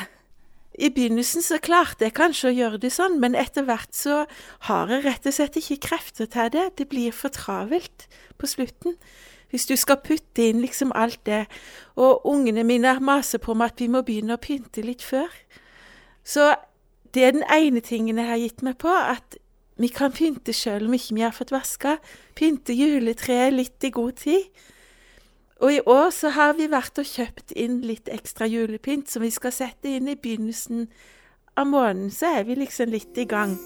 I 0.78 0.92
begynnelsen 0.94 1.42
så 1.42 1.58
klarte 1.58 2.06
jeg 2.06 2.14
kanskje 2.14 2.52
å 2.52 2.54
gjøre 2.54 2.78
det 2.84 2.92
sånn, 2.94 3.16
men 3.18 3.34
etter 3.34 3.66
hvert 3.66 3.90
så 3.98 4.20
har 4.68 4.92
jeg 4.92 5.02
rett 5.08 5.26
og 5.26 5.34
slett 5.34 5.58
ikke 5.58 5.80
krefter 5.88 6.30
til 6.30 6.52
det. 6.54 6.68
Det 6.78 6.86
blir 6.92 7.10
for 7.10 7.34
travelt 7.34 8.06
på 8.38 8.46
slutten. 8.46 8.94
Hvis 9.50 9.66
du 9.66 9.74
skal 9.80 9.98
putte 10.04 10.44
inn 10.44 10.62
liksom 10.62 10.92
alt 10.94 11.18
det, 11.26 11.46
og 11.98 12.22
ungene 12.30 12.62
mine 12.68 12.94
maser 13.02 13.42
på 13.42 13.58
meg 13.58 13.72
at 13.72 13.82
vi 13.82 13.90
må 13.90 14.04
begynne 14.06 14.36
å 14.36 14.42
pynte 14.42 14.86
litt 14.86 15.02
før. 15.02 15.34
Så 16.22 16.52
det 17.10 17.26
er 17.26 17.34
den 17.34 17.48
ene 17.50 17.82
tingen 17.82 18.20
jeg 18.20 18.30
har 18.30 18.38
gitt 18.38 18.62
meg 18.62 18.78
på, 18.78 18.92
at 18.92 19.40
vi 19.78 19.90
kan 19.94 20.12
pynte 20.14 20.54
sjøl 20.54 20.88
om 20.88 20.96
ikke 20.96 21.14
vi 21.14 21.22
har 21.22 21.34
fått 21.34 21.54
vaska. 21.54 21.98
Pynte 22.38 22.74
juletreet 22.74 23.54
litt 23.54 23.86
i 23.86 23.92
god 23.94 24.18
tid. 24.18 24.48
Og 25.62 25.74
i 25.74 25.80
år 25.86 26.10
så 26.14 26.30
har 26.34 26.54
vi 26.58 26.68
vært 26.70 26.98
og 27.02 27.06
kjøpt 27.06 27.54
inn 27.58 27.80
litt 27.86 28.10
ekstra 28.10 28.46
julepynt 28.46 29.10
som 29.10 29.24
vi 29.26 29.32
skal 29.34 29.54
sette 29.54 29.90
inn 29.90 30.10
i 30.10 30.18
begynnelsen 30.18 30.86
av 31.58 31.66
måneden. 31.70 32.10
Så 32.14 32.30
er 32.38 32.46
vi 32.46 32.58
liksom 32.58 32.94
litt 32.94 33.18
i 33.18 33.26
gang. 33.26 33.58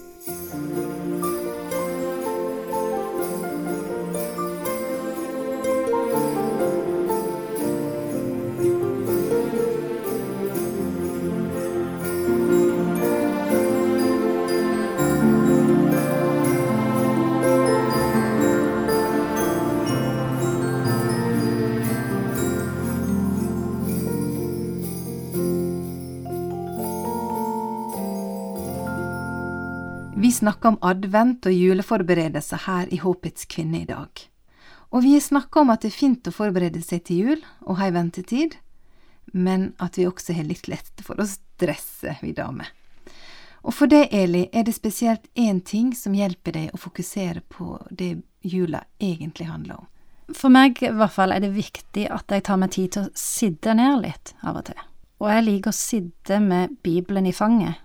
Vi 30.16 30.32
snakker 30.32 30.68
om 30.68 30.78
advent 30.84 31.46
og 31.48 31.54
juleforberedelser 31.56 32.66
her 32.66 32.90
i 32.92 32.98
Håpets 33.00 33.46
kvinne 33.48 33.80
i 33.80 33.88
dag. 33.88 34.10
Og 34.92 35.02
vi 35.06 35.14
har 35.14 35.24
snakka 35.24 35.62
om 35.62 35.72
at 35.72 35.82
det 35.82 35.88
er 35.88 35.96
fint 35.96 36.28
å 36.28 36.34
forberede 36.36 36.82
seg 36.84 37.06
til 37.08 37.22
jul 37.22 37.46
og 37.64 37.78
ha 37.80 37.88
ei 37.88 37.94
ventetid, 37.96 38.58
men 39.32 39.70
at 39.80 39.96
vi 39.96 40.04
også 40.06 40.36
har 40.36 40.44
litt 40.44 40.68
lett 40.68 41.00
for 41.02 41.16
å 41.16 41.26
stresse, 41.26 42.18
vi 42.20 42.34
damer. 42.36 42.68
Og 43.62 43.72
for 43.72 43.88
deg, 43.88 44.12
Eli, 44.12 44.48
er 44.52 44.66
det 44.68 44.76
spesielt 44.76 45.24
én 45.38 45.62
ting 45.64 45.94
som 45.96 46.14
hjelper 46.14 46.58
deg 46.58 46.76
å 46.76 46.82
fokusere 46.82 47.40
på 47.48 47.78
det 47.90 48.18
jula 48.44 48.84
egentlig 49.00 49.48
handler 49.48 49.80
om. 49.80 49.90
For 50.36 50.52
meg 50.52 50.82
i 50.82 50.92
hvert 50.92 51.14
fall 51.14 51.32
er 51.32 51.40
det 51.40 51.54
viktig 51.56 52.08
at 52.12 52.30
jeg 52.30 52.44
tar 52.44 52.60
meg 52.60 52.74
tid 52.76 52.92
til 52.92 53.06
å 53.06 53.12
sitte 53.16 53.74
ned 53.78 54.02
litt 54.04 54.34
av 54.42 54.60
og 54.60 54.66
til. 54.68 54.88
Og 55.22 55.30
jeg 55.30 55.46
liker 55.46 55.72
å 55.72 55.78
sitte 55.78 56.40
med 56.42 56.76
Bibelen 56.82 57.28
i 57.30 57.36
fanget. 57.36 57.80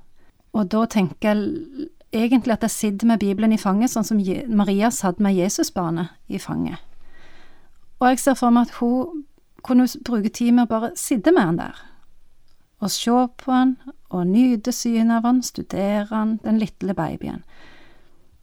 Og 0.58 0.68
da 0.74 0.88
tenker 0.90 1.30
jeg 1.32 1.88
egentlig 2.14 2.54
at 2.54 2.62
jeg 2.62 2.72
sitter 2.72 3.08
med 3.08 3.20
Bibelen 3.20 3.54
i 3.54 3.60
fanget, 3.62 3.92
sånn 3.92 4.06
som 4.08 4.22
Maria 4.48 4.92
satt 4.92 5.20
med 5.20 5.36
Jesusbarnet 5.36 6.14
i 6.28 6.40
fanget. 6.40 6.80
Og 8.00 8.12
jeg 8.12 8.22
ser 8.22 8.38
for 8.38 8.54
meg 8.54 8.68
at 8.68 8.78
hun 8.80 9.26
kunne 9.66 9.88
bruke 10.06 10.30
tid 10.30 10.54
med 10.54 10.68
å 10.68 10.72
bare 10.72 10.92
sitte 10.96 11.34
med 11.34 11.44
han 11.44 11.60
der, 11.60 11.80
og 12.80 12.94
se 12.94 13.12
på 13.42 13.52
han, 13.52 13.76
og 14.14 14.30
nyte 14.30 14.72
synet 14.72 15.18
av 15.18 15.26
han, 15.28 15.42
studere 15.44 16.08
han, 16.12 16.38
den 16.44 16.62
lille 16.62 16.94
babyen. 16.96 17.44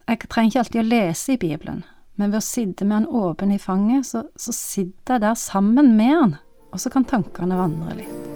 Jeg 0.05 0.27
trenger 0.29 0.51
ikke 0.51 0.63
alltid 0.65 0.83
å 0.83 0.89
lese 0.89 1.33
i 1.33 1.41
Bibelen, 1.41 1.83
men 2.19 2.31
ved 2.31 2.43
å 2.43 2.45
sitte 2.45 2.85
med 2.85 2.99
han 2.99 3.09
åpen 3.09 3.55
i 3.55 3.59
fanget, 3.59 4.05
så, 4.11 4.27
så 4.35 4.53
sitter 4.53 5.17
jeg 5.17 5.25
der 5.25 5.39
sammen 5.39 5.95
med 5.97 6.15
han, 6.19 6.39
og 6.71 6.83
så 6.83 6.91
kan 6.93 7.07
tankene 7.07 7.57
vandre 7.57 8.01
litt. 8.03 8.34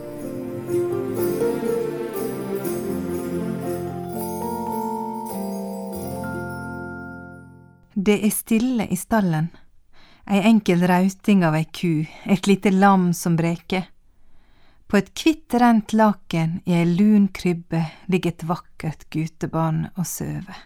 Det 8.02 8.16
er 8.24 8.32
stille 8.32 8.86
i 8.88 8.96
stallen. 8.96 9.50
Ei 10.24 10.40
enkel 10.48 10.86
rauting 10.88 11.42
av 11.44 11.58
ei 11.58 11.66
ku, 11.68 12.06
et 12.24 12.46
lite 12.48 12.72
lam 12.72 13.10
som 13.14 13.34
breker. 13.36 13.90
På 14.88 14.96
et 14.96 15.10
kvitt 15.12 15.58
rent 15.60 15.92
laken 15.92 16.54
i 16.64 16.78
ei 16.78 16.86
lun 16.88 17.26
krybbe 17.36 17.82
ligger 18.08 18.32
et 18.32 18.46
vakkert 18.48 19.04
gutebarn 19.12 19.82
og 19.98 20.08
sover. 20.08 20.62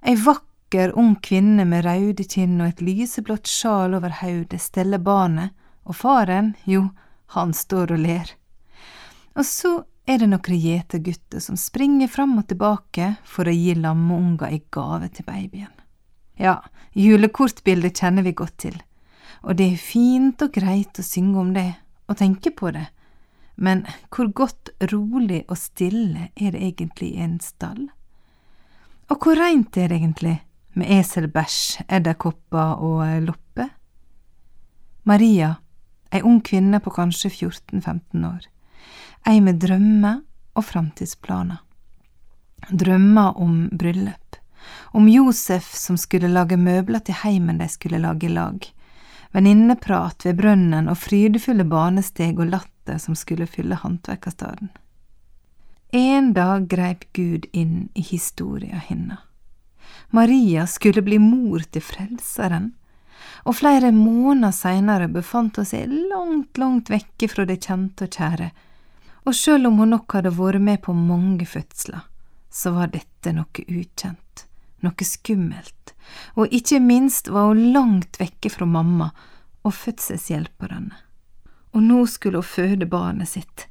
Ei 0.00 0.14
vakker 0.16 0.94
ung 0.96 1.18
kvinne 1.20 1.66
med 1.68 1.84
røde 1.84 2.24
kinn 2.24 2.56
og 2.62 2.70
et 2.70 2.80
lyseblått 2.80 3.50
sjal 3.52 3.98
over 3.98 4.22
hodet 4.22 4.62
steller 4.64 5.04
barnet, 5.04 5.52
og 5.84 5.98
faren, 6.00 6.54
jo, 6.64 6.86
han 7.36 7.52
står 7.52 7.92
og 7.92 8.00
ler. 8.06 8.32
Og 9.36 9.44
så 9.44 9.74
er 10.08 10.24
det 10.24 10.30
noen 10.32 10.64
gjetergutter 10.64 11.44
som 11.44 11.60
springer 11.60 12.08
fram 12.08 12.38
og 12.40 12.48
tilbake 12.48 13.18
for 13.28 13.44
å 13.44 13.52
gi 13.52 13.76
lammeunger 13.76 14.56
i 14.56 14.62
gave 14.72 15.12
til 15.12 15.28
babyen. 15.28 15.76
Ja, 16.40 16.62
julekortbildet 16.96 18.00
kjenner 18.00 18.24
vi 18.24 18.32
godt 18.32 18.56
til, 18.62 18.76
og 19.44 19.58
det 19.58 19.66
er 19.74 19.82
fint 19.82 20.40
og 20.40 20.54
greit 20.54 20.96
å 20.96 21.04
synge 21.04 21.36
om 21.42 21.50
det 21.52 21.66
og 22.08 22.16
tenke 22.16 22.48
på 22.56 22.72
det, 22.72 22.86
men 23.60 23.82
hvor 24.08 24.30
godt, 24.32 24.70
rolig 24.88 25.42
og 25.52 25.58
stille 25.60 26.30
er 26.32 26.54
det 26.54 26.62
egentlig 26.64 27.10
i 27.12 27.26
en 27.26 27.36
stall? 27.44 27.90
Og 29.12 29.20
hvor 29.20 29.36
reint 29.36 29.76
er 29.76 29.92
det 29.92 29.98
egentlig, 30.00 30.38
med 30.72 30.88
eselbæsj, 30.96 31.82
edderkopper 31.92 32.80
og 32.88 33.04
lopper? 33.26 33.68
Maria, 35.04 35.58
ei 36.08 36.24
ung 36.24 36.40
kvinne 36.40 36.80
på 36.80 36.94
kanskje 36.96 37.28
14–15 37.52 38.24
år, 38.30 38.48
ei 39.28 39.44
med 39.44 39.60
drømmer 39.60 40.24
og 40.56 40.64
framtidsplaner. 40.64 41.60
Drømmer 42.72 43.36
om 43.36 43.66
bryllup 43.76 44.39
om 44.92 45.08
Josef 45.08 45.74
som 45.74 45.98
skulle 45.98 46.28
lage 46.28 46.56
møbler 46.56 47.02
til 47.04 47.14
heimen 47.22 47.58
de 47.58 47.68
skulle 47.68 48.00
lage 48.02 48.26
i 48.26 48.34
lag, 48.34 48.66
venninneprat 49.32 50.26
ved 50.26 50.38
brønnen 50.42 50.90
og 50.90 50.98
frydefulle 50.98 51.64
banesteg 51.64 52.38
og 52.38 52.50
latter 52.54 52.98
som 52.98 53.14
skulle 53.18 53.46
fylle 53.46 53.78
håndverkerstaden. 53.78 54.70
En 55.92 56.32
dag 56.32 56.68
greip 56.70 57.08
Gud 57.12 57.46
inn 57.52 57.88
i 57.94 58.02
historia 58.02 58.78
hennes. 58.86 59.18
Maria 60.10 60.66
skulle 60.66 61.02
bli 61.02 61.18
mor 61.18 61.62
til 61.70 61.82
Frelseren, 61.82 62.72
og 63.46 63.56
flere 63.58 63.90
måneder 63.94 64.54
seinere 64.54 65.08
befant 65.10 65.58
hun 65.58 65.66
seg 65.66 65.90
langt, 65.90 66.58
langt 66.58 66.90
vekke 66.90 67.28
fra 67.30 67.46
det 67.46 67.60
kjente 67.64 68.06
og 68.06 68.16
kjære, 68.16 68.50
og 69.26 69.36
sjøl 69.36 69.68
om 69.68 69.78
hun 69.82 69.94
nok 69.94 70.16
hadde 70.16 70.32
vært 70.34 70.64
med 70.64 70.82
på 70.82 70.94
mange 70.96 71.46
fødsler, 71.46 72.06
så 72.50 72.74
var 72.74 72.90
dette 72.94 73.34
noe 73.34 73.66
ukjent 73.66 74.29
noe 74.84 75.06
skummelt, 75.06 75.94
og 76.34 76.52
ikke 76.54 76.80
minst 76.82 77.28
var 77.28 77.50
hun 77.50 77.72
langt 77.74 78.20
vekke 78.20 78.50
fra 78.50 78.66
mamma 78.66 79.10
og 79.62 79.74
fødselshjelperne. 79.76 80.96
Og 81.70 81.82
nå 81.86 82.02
skulle 82.10 82.40
hun 82.40 82.50
føde 82.50 82.88
barnet 82.90 83.30
sitt, 83.34 83.66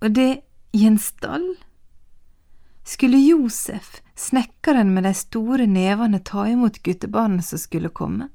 og 0.00 0.12
det 0.16 0.42
i 0.72 0.86
en 0.86 0.98
stall? 0.98 1.54
Skulle 2.84 3.18
Josef, 3.18 4.00
snekkeren 4.14 4.94
med 4.94 5.04
de 5.04 5.14
store 5.14 5.66
nevene, 5.66 6.18
ta 6.18 6.46
imot 6.48 6.82
guttebarnet 6.82 7.44
som 7.44 7.58
skulle 7.58 7.88
komme? 7.88 8.28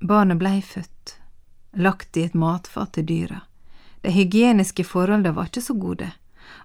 Barnet 0.00 0.38
blei 0.38 0.60
født, 0.62 1.18
lagt 1.72 2.16
i 2.16 2.26
et 2.28 2.34
matfat 2.34 2.92
til 2.96 3.06
dyra. 3.06 3.40
De 4.02 4.12
hygieniske 4.14 4.84
forholdene 4.86 5.34
var 5.34 5.50
ikke 5.50 5.64
så 5.64 5.74
gode 5.74 6.10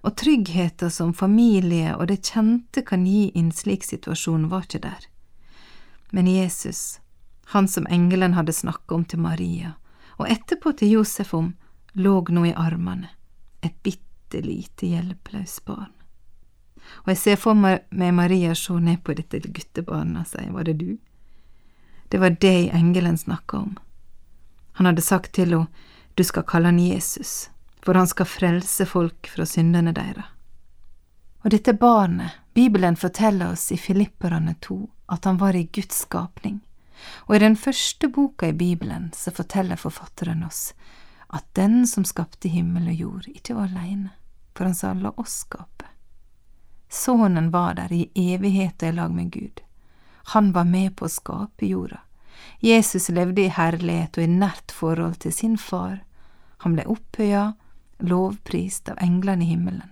og 0.02 0.16
tryggheten 0.18 0.92
som 0.92 1.14
familie 1.14 1.96
og 1.96 2.08
det 2.12 2.22
kjente 2.28 2.84
kan 2.86 3.06
gi 3.08 3.30
i 3.30 3.40
en 3.40 3.52
slik 3.52 3.84
situasjon, 3.88 4.50
var 4.50 4.68
ikke 4.68 4.84
der. 4.84 5.08
Men 6.12 6.28
Jesus, 6.28 7.00
han 7.56 7.68
som 7.68 7.88
engelen 7.90 8.34
hadde 8.34 8.54
snakket 8.54 8.92
om 8.92 9.06
til 9.06 9.20
Maria, 9.20 9.74
og 10.18 10.30
etterpå 10.30 10.76
til 10.78 11.00
Josef 11.00 11.34
om, 11.34 11.54
lå 11.94 12.20
nå 12.30 12.46
i 12.46 12.54
armene, 12.54 13.10
et 13.62 13.76
bitte 13.84 14.42
lite 14.42 14.88
hjelpeløst 14.88 15.66
barn. 15.66 15.92
Og 17.04 17.14
jeg 17.14 17.18
ser 17.18 17.40
for 17.40 17.58
meg 17.58 17.88
Maria 18.14 18.54
se 18.56 18.76
ned 18.80 19.02
på 19.04 19.16
dette 19.18 19.40
guttebarnet 19.40 20.26
og 20.26 20.30
si, 20.30 20.50
var 20.52 20.68
det 20.68 20.78
du? 20.82 20.98
Det 22.10 22.20
var 22.22 22.36
det 22.42 22.70
engelen 22.76 23.18
snakka 23.18 23.58
om. 23.58 23.78
Han 24.78 24.86
hadde 24.86 25.02
sagt 25.02 25.34
til 25.34 25.54
henne, 25.54 25.68
du 26.14 26.22
skal 26.24 26.46
kalle 26.46 26.70
han 26.70 26.80
Jesus, 26.80 27.50
for 27.84 28.00
han 28.00 28.08
skal 28.08 28.30
frelse 28.30 28.86
folk 28.88 29.28
fra 29.28 29.46
syndene 29.46 29.92
deres. 29.96 30.30
Og 31.44 31.52
dette 31.52 31.74
barnet, 31.76 32.40
Bibelen 32.56 32.96
forteller 32.96 33.52
oss 33.52 33.72
i 33.72 33.78
Filipperne 33.78 34.56
2 34.64 34.78
at 35.12 35.26
han 35.26 35.38
var 35.42 35.56
i 35.56 35.68
Guds 35.74 36.06
skapning, 36.06 36.62
og 37.28 37.36
i 37.36 37.44
den 37.44 37.58
første 37.60 38.08
boka 38.08 38.48
i 38.48 38.56
Bibelen 38.56 39.10
så 39.16 39.34
forteller 39.36 39.76
forfatteren 39.76 40.46
oss 40.48 40.72
at 41.34 41.44
den 41.58 41.88
som 41.90 42.06
skapte 42.06 42.48
himmel 42.48 42.88
og 42.94 42.94
jord, 42.94 43.28
ikke 43.28 43.58
var 43.58 43.72
alene, 43.74 44.14
for 44.54 44.70
han 44.70 44.78
sa 44.78 44.94
la 44.94 45.12
oss 45.18 45.42
skape. 45.44 45.90
Sønnen 46.94 47.50
var 47.52 47.74
der 47.80 47.92
i 47.92 48.06
evighet 48.14 48.84
og 48.86 48.92
i 48.92 48.96
lag 49.00 49.12
med 49.12 49.32
Gud. 49.34 49.64
Han 50.36 50.52
var 50.54 50.70
med 50.70 50.94
på 50.96 51.08
å 51.08 51.12
skape 51.12 51.66
jorda. 51.66 52.04
Jesus 52.62 53.10
levde 53.10 53.42
i 53.42 53.52
herlighet 53.52 54.18
og 54.18 54.24
i 54.24 54.30
nært 54.30 54.72
forhold 54.72 55.18
til 55.26 55.34
sin 55.34 55.58
far. 55.58 56.04
Han 56.64 56.78
ble 56.78 56.86
opphøya 56.88 57.56
lovprist 58.04 58.90
av 58.90 58.98
englene 59.02 59.44
i 59.44 59.48
himmelen. 59.48 59.90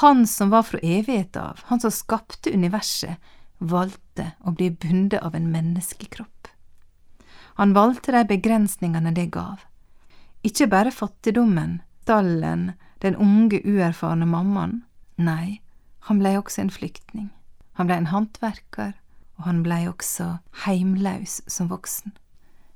Han 0.00 0.26
som 0.26 0.50
var 0.50 0.62
fra 0.62 0.78
evighet 0.78 1.36
av, 1.36 1.60
han 1.64 1.80
som 1.80 1.90
skapte 1.90 2.52
universet, 2.52 3.16
valgte 3.58 4.32
å 4.40 4.52
bli 4.56 4.70
bundet 4.70 5.22
av 5.22 5.34
en 5.34 5.50
menneskekropp. 5.52 6.48
Han 7.60 7.74
valgte 7.76 8.12
de 8.12 8.24
begrensningene 8.24 9.12
det 9.14 9.28
gav. 9.34 9.60
Ikke 10.42 10.66
bare 10.66 10.90
fattigdommen, 10.90 11.80
stallen, 12.02 12.72
den 12.98 13.16
unge, 13.16 13.60
uerfarne 13.64 14.26
mammaen. 14.26 14.80
Nei, 15.16 15.60
han 16.08 16.18
blei 16.18 16.34
også 16.38 16.64
en 16.64 16.72
flyktning. 16.74 17.28
Han 17.78 17.86
blei 17.86 18.00
en 18.00 18.10
håndverker, 18.10 18.96
og 19.38 19.44
han 19.46 19.62
blei 19.62 19.84
også 19.88 20.38
heimlaus 20.64 21.40
som 21.46 21.70
voksen. 21.70 22.16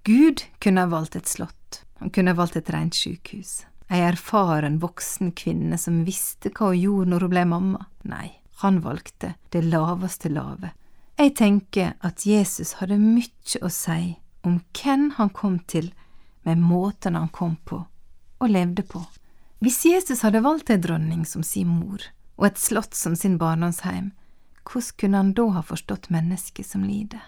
Gud 0.04 0.44
kunne 0.62 0.84
ha 0.84 0.92
valgt 0.92 1.16
et 1.16 1.28
slott, 1.28 1.82
han 1.98 2.12
kunne 2.14 2.36
ha 2.36 2.38
valgt 2.38 2.60
et 2.60 2.70
rent 2.70 2.94
sykehus 2.94 3.64
ei 3.92 4.02
erfaren 4.02 4.80
voksen 4.82 5.32
kvinne 5.38 5.78
som 5.78 6.04
visste 6.06 6.50
hva 6.50 6.72
hun 6.72 6.80
gjorde 6.80 7.10
når 7.12 7.26
hun 7.26 7.34
ble 7.34 7.44
mamma. 7.52 7.86
Nei, 8.02 8.28
han 8.62 8.80
valgte 8.84 9.34
det 9.54 9.62
laveste 9.66 10.30
lave. 10.32 10.72
Jeg 11.16 11.36
tenker 11.38 11.94
at 12.04 12.26
Jesus 12.28 12.76
hadde 12.80 12.98
mye 13.00 13.62
å 13.62 13.70
si 13.72 14.16
om 14.46 14.58
hvem 14.76 15.12
han 15.16 15.30
kom 15.32 15.60
til 15.68 15.92
med 16.46 16.60
måten 16.60 17.16
han 17.16 17.30
kom 17.34 17.56
på 17.64 17.80
og 18.36 18.52
levde 18.52 18.84
på. 18.84 19.00
Hvis 19.64 19.80
Jesus 19.88 20.20
hadde 20.26 20.44
valgt 20.44 20.70
ei 20.70 20.76
dronning 20.76 21.24
som 21.24 21.42
sin 21.42 21.70
mor 21.72 22.02
og 22.36 22.50
et 22.50 22.60
slott 22.60 22.94
som 22.94 23.16
sin 23.16 23.38
barndomsheim, 23.40 24.12
hvordan 24.66 24.98
kunne 25.00 25.22
han 25.22 25.32
da 25.32 25.46
ha 25.56 25.62
forstått 25.64 26.10
mennesket 26.12 26.66
som 26.68 26.84
lider? 26.84 27.22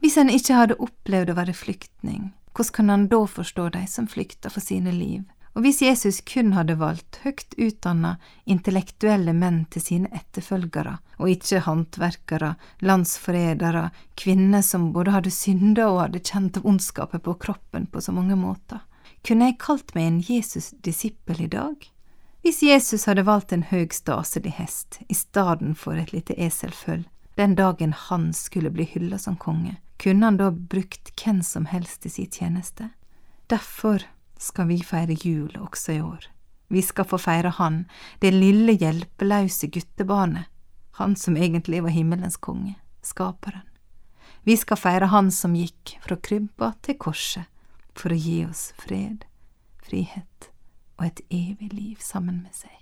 Hvis 0.00 0.16
han 0.16 0.32
ikke 0.32 0.56
hadde 0.56 0.80
opplevd 0.80 1.30
å 1.30 1.36
være 1.38 1.54
flyktning, 1.54 2.32
hvordan 2.56 2.74
kan 2.74 2.90
han 2.90 3.06
da 3.12 3.20
forstå 3.28 3.68
de 3.76 3.84
som 3.86 4.08
flykter 4.10 4.50
for 4.50 4.64
sine 4.64 4.92
liv? 4.92 5.22
Og 5.54 5.64
hvis 5.64 5.80
Jesus 5.82 6.20
kun 6.22 6.52
hadde 6.54 6.76
valgt 6.78 7.18
høyt 7.24 7.56
utdanna, 7.58 8.14
intellektuelle 8.46 9.32
menn 9.34 9.64
til 9.72 9.82
sine 9.82 10.10
etterfølgere, 10.14 10.98
og 11.18 11.32
ikke 11.32 11.64
håndverkere, 11.66 12.52
landsforrædere, 12.86 13.88
kvinner 14.16 14.62
som 14.62 14.92
både 14.94 15.16
hadde 15.16 15.32
synda 15.34 15.88
og 15.90 16.04
hadde 16.04 16.22
kjent 16.22 16.60
ondskapet 16.62 17.24
på 17.26 17.34
kroppen 17.42 17.88
på 17.90 18.00
så 18.00 18.14
mange 18.14 18.38
måter, 18.38 18.84
kunne 19.26 19.50
jeg 19.50 19.58
kalt 19.60 19.94
meg 19.96 20.06
en 20.06 20.20
Jesus-disippel 20.24 21.42
i 21.44 21.50
dag? 21.50 21.90
Hvis 22.40 22.62
Jesus 22.64 23.04
hadde 23.04 23.26
valgt 23.26 23.52
en 23.52 23.66
høg 23.68 23.92
staselig 23.92 24.54
hest 24.56 25.02
i 25.12 25.16
stedet 25.18 25.74
for 25.76 25.98
et 25.98 26.14
lite 26.14 26.36
eselføll, 26.40 27.02
den 27.36 27.56
dagen 27.58 27.92
han 27.92 28.30
skulle 28.36 28.72
bli 28.72 28.86
hylla 28.88 29.18
som 29.18 29.36
konge, 29.36 29.76
kunne 30.00 30.24
han 30.24 30.38
da 30.40 30.48
brukt 30.50 31.12
hvem 31.20 31.42
som 31.44 31.66
helst 31.68 32.06
i 32.06 32.14
sin 32.14 32.30
tjeneste? 32.32 32.88
Derfor 33.52 34.06
skal 34.40 34.68
vi 34.70 34.80
feire 34.84 35.16
jul 35.20 35.52
også 35.60 35.92
i 35.92 36.00
år. 36.00 36.26
Vi 36.70 36.82
skal 36.82 37.04
få 37.04 37.18
feire 37.18 37.50
Han, 37.58 37.84
det 38.20 38.30
lille 38.34 38.72
hjelpeløse 38.78 39.68
guttebarnet, 39.68 40.46
Han 40.92 41.16
som 41.16 41.36
egentlig 41.36 41.82
var 41.82 41.90
himmelens 41.90 42.36
konge, 42.36 42.76
Skaperen. 43.02 43.66
Vi 44.44 44.56
skal 44.56 44.76
feire 44.76 45.06
Han 45.12 45.30
som 45.30 45.54
gikk 45.56 45.98
fra 46.04 46.16
krybba 46.16 46.74
til 46.82 46.96
korset 46.96 47.44
for 47.94 48.12
å 48.14 48.16
gi 48.16 48.44
oss 48.46 48.70
fred, 48.80 49.24
frihet 49.84 50.50
og 50.98 51.06
et 51.10 51.20
evig 51.30 51.72
liv 51.72 51.96
sammen 52.04 52.44
med 52.44 52.54
seg. 52.54 52.76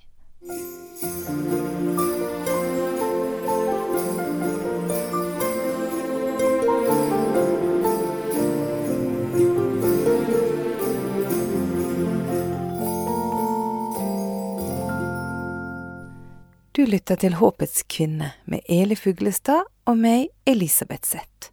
Du 16.79 16.87
lytter 16.87 17.17
til 17.19 17.35
Håpets 17.35 17.81
kvinne 17.91 18.29
med 18.47 18.61
Eli 18.71 18.95
Fuglestad 18.95 19.65
og 19.91 19.97
meg, 19.99 20.29
Elisabeth 20.47 21.09
Zett. 21.11 21.49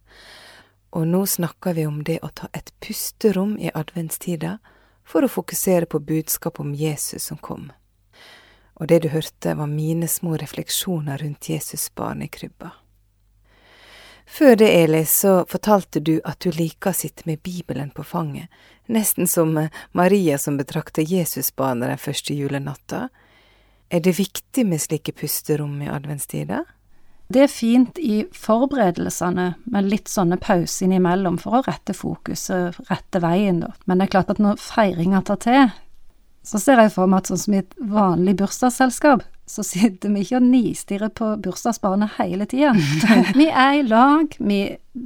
Og 0.94 1.08
nå 1.10 1.24
snakker 1.26 1.74
vi 1.74 1.86
om 1.88 1.96
det 2.06 2.20
å 2.22 2.30
ta 2.30 2.46
et 2.54 2.70
pusterom 2.78 3.56
i 3.58 3.72
adventstida 3.74 4.52
for 5.02 5.26
å 5.26 5.32
fokusere 5.34 5.90
på 5.90 5.98
budskapet 5.98 6.62
om 6.62 6.70
Jesus 6.78 7.26
som 7.26 7.42
kom. 7.42 7.72
Og 8.78 8.86
det 8.86 9.00
du 9.02 9.10
hørte, 9.10 9.56
var 9.58 9.66
mine 9.66 10.06
små 10.06 10.38
refleksjoner 10.38 11.18
rundt 11.18 11.50
Jesus 11.50 11.90
barn 11.90 12.22
i 12.22 12.30
krybba. 12.30 12.76
Før 14.30 14.54
det, 14.62 14.70
Eli, 14.78 15.02
så 15.10 15.40
fortalte 15.50 16.06
du 16.06 16.20
at 16.22 16.38
du 16.38 16.52
liker 16.54 16.94
å 16.94 17.00
sitte 17.02 17.26
med 17.26 17.42
Bibelen 17.42 17.90
på 17.90 18.06
fanget, 18.06 18.46
nesten 18.86 19.26
som 19.26 19.58
Maria 19.90 20.38
som 20.38 20.62
betrakter 20.62 21.02
Jesusbarnet 21.02 21.96
den 21.96 22.04
første 22.06 22.38
julenatta 22.38 23.08
er 23.90 24.02
det 24.02 24.16
viktig 24.18 24.66
med 24.66 24.82
slike 24.82 25.14
pusterom 25.16 25.78
i 25.82 25.90
adventstida? 25.92 26.64
Det 27.28 27.42
er 27.42 27.50
fint 27.50 27.98
i 27.98 28.20
forberedelsene, 28.34 29.46
med 29.66 29.88
litt 29.90 30.10
sånne 30.10 30.38
pauser 30.38 30.86
innimellom 30.86 31.40
for 31.42 31.58
å 31.58 31.64
rette 31.66 31.94
fokuset, 31.96 32.76
rette 32.90 33.22
veien, 33.22 33.64
da. 33.64 33.72
Men 33.86 33.98
det 33.98 34.06
er 34.06 34.12
klart 34.14 34.30
at 34.36 34.42
når 34.42 34.62
feiringa 34.62 35.24
tar 35.26 35.40
til, 35.42 35.72
så 36.46 36.60
ser 36.62 36.78
jeg 36.78 36.94
for 36.94 37.10
meg 37.10 37.24
at 37.24 37.32
sånn 37.32 37.42
som 37.42 37.56
i 37.56 37.62
et 37.64 37.74
vanlig 37.90 38.36
bursdagsselskap, 38.38 39.24
så 39.46 39.62
sitter 39.62 40.10
vi 40.10 40.24
ikke 40.24 40.40
og 40.40 40.46
nistirrer 40.48 41.10
på 41.14 41.28
bursdagsbarnet 41.42 42.16
hele 42.16 42.48
tida. 42.50 42.72
vi 43.38 43.46
er 43.46 43.76
i 43.78 43.84
lag, 43.86 44.32
vi 44.42 44.58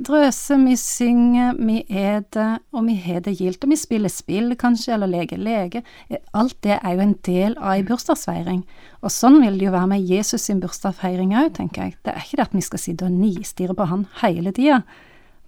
drøser, 0.09 0.63
vi 0.65 0.77
synger, 0.81 1.59
vi 1.61 1.83
eter, 1.85 2.63
og 2.73 2.87
vi 2.89 2.97
har 3.05 3.21
det 3.27 3.37
gildt. 3.37 3.67
Og 3.67 3.75
vi 3.75 3.79
spiller 3.81 4.13
spill, 4.13 4.55
kanskje, 4.61 4.95
eller 4.97 5.13
leker 5.13 5.41
leke. 5.41 5.85
Alt 6.33 6.57
det 6.65 6.79
er 6.79 6.97
jo 6.97 7.05
en 7.05 7.17
del 7.29 7.59
av 7.59 7.75
ei 7.75 7.85
bursdagsfeiring. 7.89 8.65
Og 9.05 9.13
sånn 9.13 9.41
vil 9.45 9.61
det 9.61 9.69
jo 9.69 9.77
være 9.77 9.93
med 9.93 10.09
Jesus 10.09 10.49
sin 10.49 10.65
bursdagsfeiring 10.65 11.37
òg, 11.37 11.53
tenker 11.61 11.89
jeg. 11.89 11.99
Det 12.01 12.17
er 12.17 12.25
ikke 12.25 12.41
det 12.41 12.49
at 12.49 12.57
vi 12.57 12.65
skal 12.65 12.85
sitte 12.85 13.09
og 13.09 13.17
nistirre 13.21 13.77
på 13.77 13.89
han 13.93 14.09
hele 14.23 14.57
tida. 14.57 14.81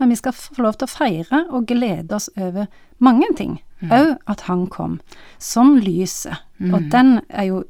Men 0.03 0.11
vi 0.11 0.19
skal 0.19 0.35
få 0.35 0.65
lov 0.65 0.81
til 0.81 0.89
å 0.89 0.91
feire 0.91 1.39
og 1.55 1.69
glede 1.71 2.17
oss 2.17 2.25
over 2.35 2.67
mange 2.99 3.29
ting. 3.39 3.61
Òg 3.87 4.09
mm. 4.09 4.17
at 4.33 4.41
han 4.49 4.65
kom. 4.67 4.97
Som 5.39 5.77
lyset. 5.79 6.43
Mm. 6.59 6.73
Og 6.75 6.89
den 6.91 7.13
er 7.31 7.47
jo 7.47 7.61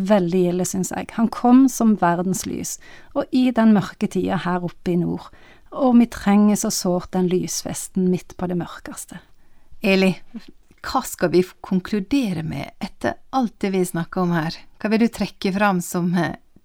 veldig 0.00 0.40
ille, 0.54 0.64
syns 0.64 0.88
jeg. 0.94 1.10
Han 1.18 1.28
kom 1.28 1.66
som 1.68 1.98
verdenslys, 2.00 2.78
og 3.12 3.28
i 3.28 3.50
den 3.52 3.74
mørke 3.76 4.08
tida 4.08 4.40
her 4.46 4.64
oppe 4.64 4.94
i 4.94 4.96
nord. 5.02 5.28
Og 5.76 5.98
vi 6.00 6.08
trenger 6.12 6.56
så 6.62 6.72
sårt 6.72 7.12
den 7.12 7.28
lysfesten 7.28 8.08
midt 8.08 8.38
på 8.40 8.48
det 8.48 8.56
mørkeste. 8.60 9.20
Eli, 9.84 10.14
hva 10.80 11.04
skal 11.04 11.32
vi 11.36 11.44
konkludere 11.60 12.40
med 12.46 12.72
etter 12.80 13.20
alt 13.36 13.58
det 13.60 13.74
vi 13.76 13.84
snakker 13.84 14.24
om 14.24 14.32
her? 14.36 14.56
Hva 14.80 14.92
vil 14.92 15.04
du 15.04 15.12
trekke 15.12 15.52
fram 15.52 15.84
som 15.84 16.12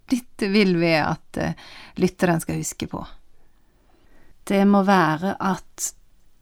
ditt 0.08 0.48
vil 0.56 0.78
vi 0.80 0.96
at 1.04 1.44
uh, 1.44 1.72
lytteren 2.00 2.40
skal 2.40 2.63
huske 2.63 2.88
på? 2.88 3.04
Det 4.48 4.64
må 4.68 4.84
være 4.88 5.36
at 5.44 5.90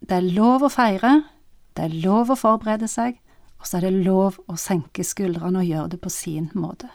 det 0.05 0.19
er 0.19 0.33
lov 0.35 0.67
å 0.67 0.69
feire, 0.69 1.23
det 1.73 1.87
er 1.87 1.95
lov 2.03 2.33
å 2.33 2.37
forberede 2.37 2.87
seg, 2.91 3.17
og 3.57 3.65
så 3.65 3.79
er 3.79 3.87
det 3.87 4.05
lov 4.05 4.37
å 4.51 4.57
senke 4.61 5.03
skuldrene 5.03 5.63
og 5.63 5.65
gjøre 5.65 5.95
det 5.95 6.01
på 6.03 6.11
sin 6.13 6.51
måte. 6.53 6.91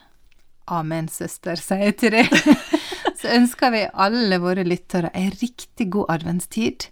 Amen, 0.71 1.09
søster, 1.11 1.59
sier 1.59 1.89
jeg 1.89 1.97
til 1.99 2.15
deg. 2.15 2.31
så 3.21 3.33
ønsker 3.35 3.75
vi 3.75 3.83
alle 3.91 4.39
våre 4.43 4.63
lyttere 4.63 5.11
ei 5.19 5.33
riktig 5.35 5.89
god 5.97 6.15
adventstid, 6.15 6.87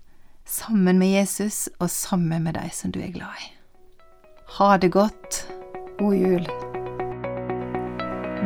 sammen 0.49 0.99
med 0.99 1.13
Jesus 1.13 1.69
og 1.79 1.87
sammen 1.93 2.49
med 2.49 2.59
de 2.59 2.67
som 2.75 2.91
du 2.91 2.99
er 3.05 3.15
glad 3.15 3.45
i. 3.45 3.53
Ha 4.59 4.75
det 4.83 4.91
godt. 4.97 5.45
God 5.99 6.17
jul. 6.17 6.49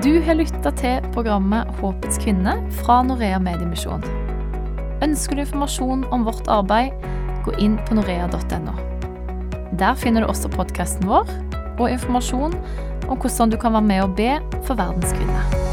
Du 0.02 0.12
har 0.26 0.36
lytta 0.36 0.72
til 0.76 1.12
programmet 1.14 1.68
Håpets 1.78 2.18
kvinne 2.20 2.58
fra 2.82 3.00
Norea 3.06 3.38
Mediemisjon. 3.40 4.21
Ønsker 5.02 5.34
du 5.34 5.42
informasjon 5.42 6.04
om 6.14 6.22
vårt 6.28 6.46
arbeid, 6.46 6.94
gå 7.42 7.56
inn 7.58 7.74
på 7.88 7.96
norea.no. 7.98 8.76
Der 9.80 9.98
finner 9.98 10.22
du 10.22 10.30
også 10.30 10.52
podkasten 10.52 11.08
vår 11.10 11.26
og 11.80 11.88
informasjon 11.90 12.54
om 13.08 13.18
hvordan 13.18 13.50
du 13.50 13.58
kan 13.58 13.74
være 13.74 13.88
med 13.88 14.04
og 14.04 14.16
be 14.20 14.36
for 14.62 14.78
verdens 14.78 15.10
kvinner. 15.16 15.71